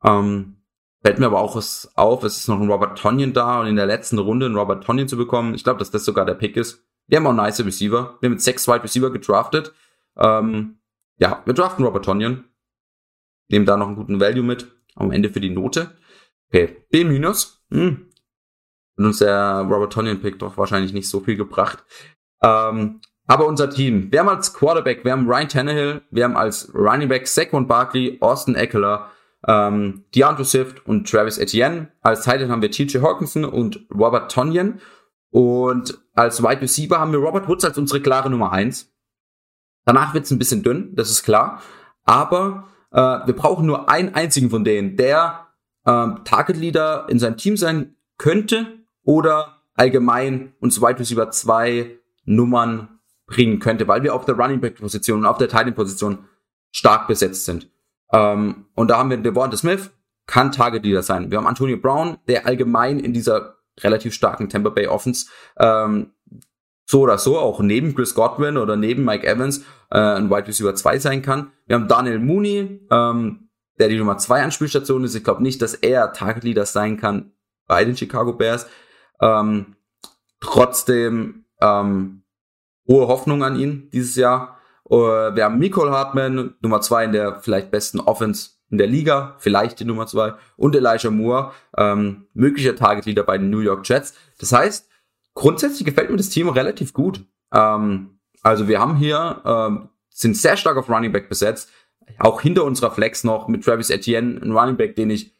Ähm, 0.03 0.57
fällt 1.03 1.18
mir 1.18 1.27
aber 1.27 1.40
auch 1.40 1.57
was 1.57 1.92
auf, 1.95 2.25
es 2.25 2.38
ist 2.38 2.49
noch 2.49 2.59
ein 2.59 2.71
Robert 2.71 2.99
Tonyan 2.99 3.35
da 3.35 3.61
und 3.61 3.66
in 3.66 3.77
der 3.77 3.87
letzten 3.87 4.18
Runde 4.18 4.47
einen 4.47 4.57
Robert 4.57 4.83
Tonyan 4.83 5.09
zu 5.09 5.18
bekommen, 5.18 5.55
ich 5.55 5.62
glaube, 5.62 5.79
dass 5.79 5.90
das 5.90 6.07
sogar 6.07 6.25
der 6.25 6.35
Pick 6.35 6.57
ist. 6.57 6.83
Wir 7.07 7.18
haben 7.18 7.27
auch 7.27 7.35
nice 7.35 7.64
Receiver. 7.64 8.16
Wir 8.21 8.29
haben 8.29 8.35
mit 8.35 8.40
sechs 8.40 8.66
Wide 8.66 8.85
Receiver 8.85 9.11
gedraftet. 9.11 9.75
Ähm, 10.16 10.79
ja, 11.18 11.42
wir 11.45 11.53
draften 11.53 11.85
Robert 11.85 12.05
Tonyan. 12.05 12.45
Nehmen 13.49 13.66
da 13.66 13.77
noch 13.77 13.88
einen 13.88 13.97
guten 13.97 14.21
Value 14.21 14.42
mit. 14.42 14.68
Am 14.95 15.11
Ende 15.11 15.29
für 15.29 15.40
die 15.40 15.51
Note. 15.51 15.90
Okay, 16.49 16.85
B 16.90 17.05
minus. 17.05 17.62
Hm. 17.71 18.07
Und 18.97 19.07
uns 19.07 19.18
der 19.18 19.66
Robert 19.68 19.92
Tonyan 19.92 20.21
Pick 20.21 20.38
doch 20.38 20.57
wahrscheinlich 20.57 20.92
nicht 20.92 21.09
so 21.09 21.21
viel 21.21 21.37
gebracht. 21.37 21.85
Ähm, 22.42 23.00
aber 23.26 23.46
unser 23.46 23.70
Team, 23.70 24.11
wir 24.11 24.20
haben 24.20 24.28
als 24.28 24.52
Quarterback, 24.52 25.05
wir 25.05 25.12
haben 25.12 25.26
Ryan 25.26 25.48
Tannehill, 25.48 26.02
wir 26.11 26.24
haben 26.24 26.37
als 26.37 26.74
Running 26.74 27.09
Back 27.09 27.26
Saquon 27.26 27.66
Barkley, 27.66 28.18
Austin 28.20 28.57
Eckler, 28.57 29.11
ähm, 29.46 30.05
DeAndre 30.14 30.44
Swift 30.44 30.87
und 30.87 31.11
Travis 31.11 31.38
Etienne. 31.38 31.88
Als 32.00 32.24
Titan 32.24 32.50
haben 32.50 32.62
wir 32.62 32.70
TJ 32.70 32.98
Hawkinson 32.98 33.44
und 33.44 33.87
Robert 33.92 34.31
Tonyan. 34.31 34.81
Und 35.31 35.98
als 36.14 36.42
Wide 36.42 36.61
Receiver 36.61 36.98
haben 37.00 37.12
wir 37.12 37.20
Robert 37.20 37.48
Woods 37.48 37.64
als 37.64 37.78
unsere 37.78 38.00
klare 38.00 38.28
Nummer 38.28 38.52
eins. 38.52 38.92
Danach 39.85 40.14
wird's 40.14 40.31
ein 40.31 40.38
bisschen 40.38 40.62
dünn, 40.62 40.94
das 40.94 41.11
ist 41.11 41.22
klar. 41.22 41.62
Aber 42.05 42.68
äh, 42.90 42.98
wir 42.98 43.35
brauchen 43.35 43.66
nur 43.66 43.88
einen 43.88 44.14
einzigen 44.14 44.50
von 44.50 44.64
denen, 44.64 44.96
der 44.96 45.48
äh, 45.85 46.09
Target 46.24 46.57
Leader 46.57 47.07
in 47.09 47.18
seinem 47.18 47.37
Team 47.37 47.57
sein 47.57 47.96
könnte 48.18 48.85
oder 49.05 49.62
allgemein 49.74 50.52
uns 50.61 50.81
Wide 50.81 51.00
Receiver 51.00 51.31
2 51.31 51.98
Nummern 52.25 53.01
bringen 53.27 53.59
könnte, 53.59 53.89
weil 53.89 54.03
wir 54.03 54.15
auf 54.15 54.25
der 54.25 54.37
Running 54.37 54.61
Back 54.61 54.77
Position 54.77 55.21
und 55.21 55.27
auf 55.27 55.39
der 55.39 55.49
Titan 55.49 55.75
Position 55.75 56.27
stark 56.71 57.07
besetzt 57.07 57.45
sind. 57.45 57.71
Ähm, 58.13 58.67
und 58.75 58.89
da 58.89 58.99
haben 58.99 59.11
wir 59.11 59.17
Devonta 59.17 59.57
Smith, 59.57 59.91
kann 60.27 60.53
Target 60.53 60.85
Leader 60.85 61.03
sein. 61.03 61.31
Wir 61.31 61.39
haben 61.39 61.47
Antonio 61.47 61.77
Brown, 61.77 62.19
der 62.29 62.47
allgemein 62.47 63.01
in 63.01 63.13
dieser 63.13 63.57
relativ 63.81 64.15
starken 64.15 64.49
Tampa 64.49 64.71
Bay 64.71 64.87
Offense 64.87 65.27
ähm, 65.57 66.13
so 66.85 67.01
oder 67.01 67.19
so 67.19 67.39
auch 67.39 67.61
neben 67.61 67.95
Chris 67.95 68.15
Godwin 68.15 68.59
oder 68.59 68.77
neben 68.77 69.05
Mike 69.05 69.27
Evans 69.27 69.65
äh, 69.91 69.99
ein 69.99 70.31
Wide 70.31 70.47
Receiver 70.49 70.75
2 70.75 70.99
sein 70.99 71.23
kann. 71.23 71.51
Wir 71.67 71.77
haben 71.77 71.89
Daniel 71.89 72.19
Mooney, 72.19 72.87
ähm, 72.91 73.49
der 73.79 73.89
die 73.89 73.99
Nummer 73.99 74.19
2 74.19 74.43
Anspielstation 74.43 75.05
ist. 75.05 75.15
Ich 75.15 75.25
glaube 75.25 75.43
nicht, 75.43 75.63
dass 75.63 75.75
er 75.75 76.13
Target 76.13 76.45
Leader 76.45 76.67
sein 76.67 76.99
kann 76.99 77.33
bei 77.67 77.85
den 77.85 77.97
Chicago 77.97 78.35
Bears. 78.35 78.67
Ähm, 79.21 79.77
trotzdem 80.41 81.41
ähm, 81.62 82.22
hohe 82.88 83.09
Hoffnung 83.09 83.42
an 83.44 83.59
ihn 83.59 83.88
dieses 83.92 84.16
Jahr. 84.16 84.59
Uh, 84.90 85.35
wir 85.35 85.44
haben 85.44 85.59
Nicole 85.59 85.92
Hartman, 85.92 86.55
Nummer 86.61 86.81
2 86.81 87.05
in 87.05 87.12
der 87.12 87.40
vielleicht 87.40 87.70
besten 87.70 88.01
Offense 88.01 88.51
in 88.68 88.79
der 88.79 88.87
Liga, 88.87 89.37
vielleicht 89.38 89.81
die 89.81 89.85
Nummer 89.85 90.07
2. 90.07 90.35
Und 90.57 90.75
Elijah 90.75 91.11
Moore, 91.11 91.53
ähm, 91.77 92.27
möglicher 92.35 92.75
Target 92.75 93.07
Leader 93.07 93.22
bei 93.22 93.38
den 93.38 93.51
New 93.51 93.61
York 93.61 93.88
Jets. 93.88 94.14
Das 94.38 94.53
heißt, 94.53 94.88
grundsätzlich 95.35 95.85
gefällt 95.85 96.11
mir 96.11 96.16
das 96.16 96.31
Team 96.31 96.48
relativ 96.48 96.92
gut. 96.92 97.25
Ähm, 97.53 98.18
also 98.42 98.68
wir 98.68 98.81
haben 98.81 98.96
hier, 98.96 99.42
ähm, 99.44 99.88
sind 100.11 100.37
sehr 100.37 100.57
stark 100.57 100.77
auf 100.77 100.88
Running 100.88 101.12
Back 101.12 101.29
besetzt. 101.29 101.70
Auch 102.18 102.40
hinter 102.40 102.64
unserer 102.64 102.90
Flex 102.90 103.25
noch 103.25 103.46
mit 103.46 103.64
Travis 103.64 103.90
Etienne, 103.90 104.40
ein 104.42 104.53
Running 104.53 104.77
Back, 104.77 104.96
den 104.96 105.11
ich 105.11 105.35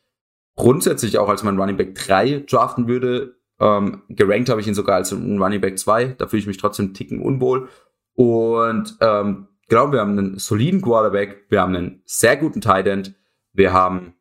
grundsätzlich 0.57 1.19
auch 1.19 1.29
als 1.29 1.43
mein 1.43 1.59
Running 1.59 1.77
Back 1.77 1.95
3 1.95 2.45
draften 2.49 2.87
würde. 2.87 3.37
Ähm, 3.63 4.03
gerankt 4.09 4.49
habe 4.49 4.61
ich 4.61 4.67
ihn 4.67 4.75
sogar 4.75 4.97
als 4.97 5.13
ein 5.13 5.41
Running 5.41 5.61
Back 5.61 5.79
2. 5.79 6.17
Da 6.19 6.27
fühle 6.27 6.41
ich 6.41 6.47
mich 6.49 6.59
trotzdem 6.59 6.87
einen 6.87 6.95
Ticken 6.95 7.23
unwohl. 7.23 7.69
Und 8.15 8.97
ähm, 9.01 9.47
genau, 9.69 9.93
wir 9.93 10.01
haben 10.01 10.19
einen 10.19 10.39
soliden 10.39 10.83
Quarterback, 10.83 11.47
wir 11.49 11.61
haben 11.61 11.77
einen 11.77 12.03
sehr 12.05 12.37
guten 12.37 12.61
Tight 12.61 12.89
End, 12.89 13.15
wir 13.53 13.73
haben 13.73 14.15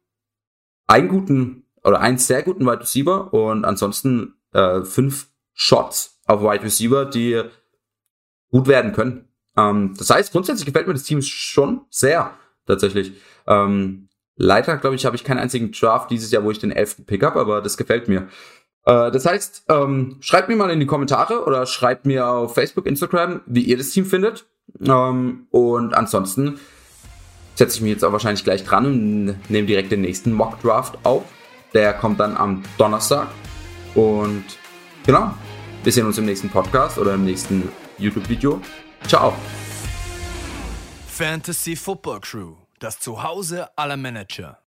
einen 0.85 1.07
guten 1.07 1.65
oder 1.83 1.99
einen 1.99 2.19
sehr 2.19 2.43
guten 2.43 2.65
Wide 2.65 2.81
Receiver 2.81 3.33
und 3.33 3.65
ansonsten 3.65 4.35
äh, 4.53 4.83
fünf 4.83 5.29
Shots 5.53 6.21
auf 6.27 6.43
Wide 6.43 6.63
Receiver, 6.63 7.05
die 7.05 7.41
gut 8.51 8.67
werden 8.67 8.93
können. 8.93 9.27
Ähm, 9.57 9.95
das 9.97 10.11
heißt, 10.11 10.31
grundsätzlich 10.31 10.67
gefällt 10.67 10.85
mir 10.85 10.93
das 10.93 11.03
Team 11.03 11.23
schon 11.23 11.81
sehr, 11.89 12.35
tatsächlich. 12.67 13.13
Ähm, 13.47 14.09
leider, 14.35 14.77
glaube 14.77 14.95
ich, 14.95 15.05
habe 15.05 15.15
ich 15.15 15.23
keinen 15.23 15.39
einzigen 15.39 15.71
Draft 15.71 16.11
dieses 16.11 16.31
Jahr, 16.31 16.43
wo 16.43 16.51
ich 16.51 16.59
den 16.59 16.71
elften 16.71 17.05
Pick 17.05 17.23
habe, 17.23 17.39
aber 17.39 17.61
das 17.61 17.77
gefällt 17.77 18.07
mir. 18.07 18.27
Äh, 18.85 19.11
das 19.11 19.25
heißt, 19.25 19.65
ähm, 19.69 20.17
schreibt 20.21 20.49
mir 20.49 20.55
mal 20.55 20.69
in 20.69 20.79
die 20.79 20.85
Kommentare 20.85 21.45
oder 21.45 21.65
schreibt 21.65 22.05
mir 22.05 22.27
auf 22.27 22.55
Facebook, 22.55 22.85
Instagram, 22.85 23.41
wie 23.45 23.63
ihr 23.63 23.77
das 23.77 23.89
Team 23.89 24.05
findet. 24.05 24.45
Ähm, 24.79 25.47
und 25.51 25.93
ansonsten 25.93 26.59
setze 27.55 27.77
ich 27.77 27.81
mich 27.81 27.91
jetzt 27.91 28.03
auch 28.03 28.11
wahrscheinlich 28.11 28.43
gleich 28.43 28.63
dran 28.63 28.85
und 28.85 29.49
nehme 29.49 29.67
direkt 29.67 29.91
den 29.91 30.01
nächsten 30.01 30.31
Mock 30.33 30.61
Draft 30.61 30.97
auf. 31.03 31.23
Der 31.73 31.93
kommt 31.93 32.19
dann 32.19 32.35
am 32.35 32.63
Donnerstag. 32.77 33.27
Und 33.95 34.45
genau, 35.05 35.33
wir 35.83 35.91
sehen 35.91 36.05
uns 36.05 36.17
im 36.17 36.25
nächsten 36.25 36.49
Podcast 36.49 36.97
oder 36.97 37.13
im 37.13 37.25
nächsten 37.25 37.69
YouTube-Video. 37.97 38.61
Ciao. 39.07 39.33
Fantasy 41.07 41.75
Football 41.75 42.21
Crew, 42.21 42.55
das 42.79 42.99
Zuhause 42.99 43.67
aller 43.77 43.97
Manager. 43.97 44.60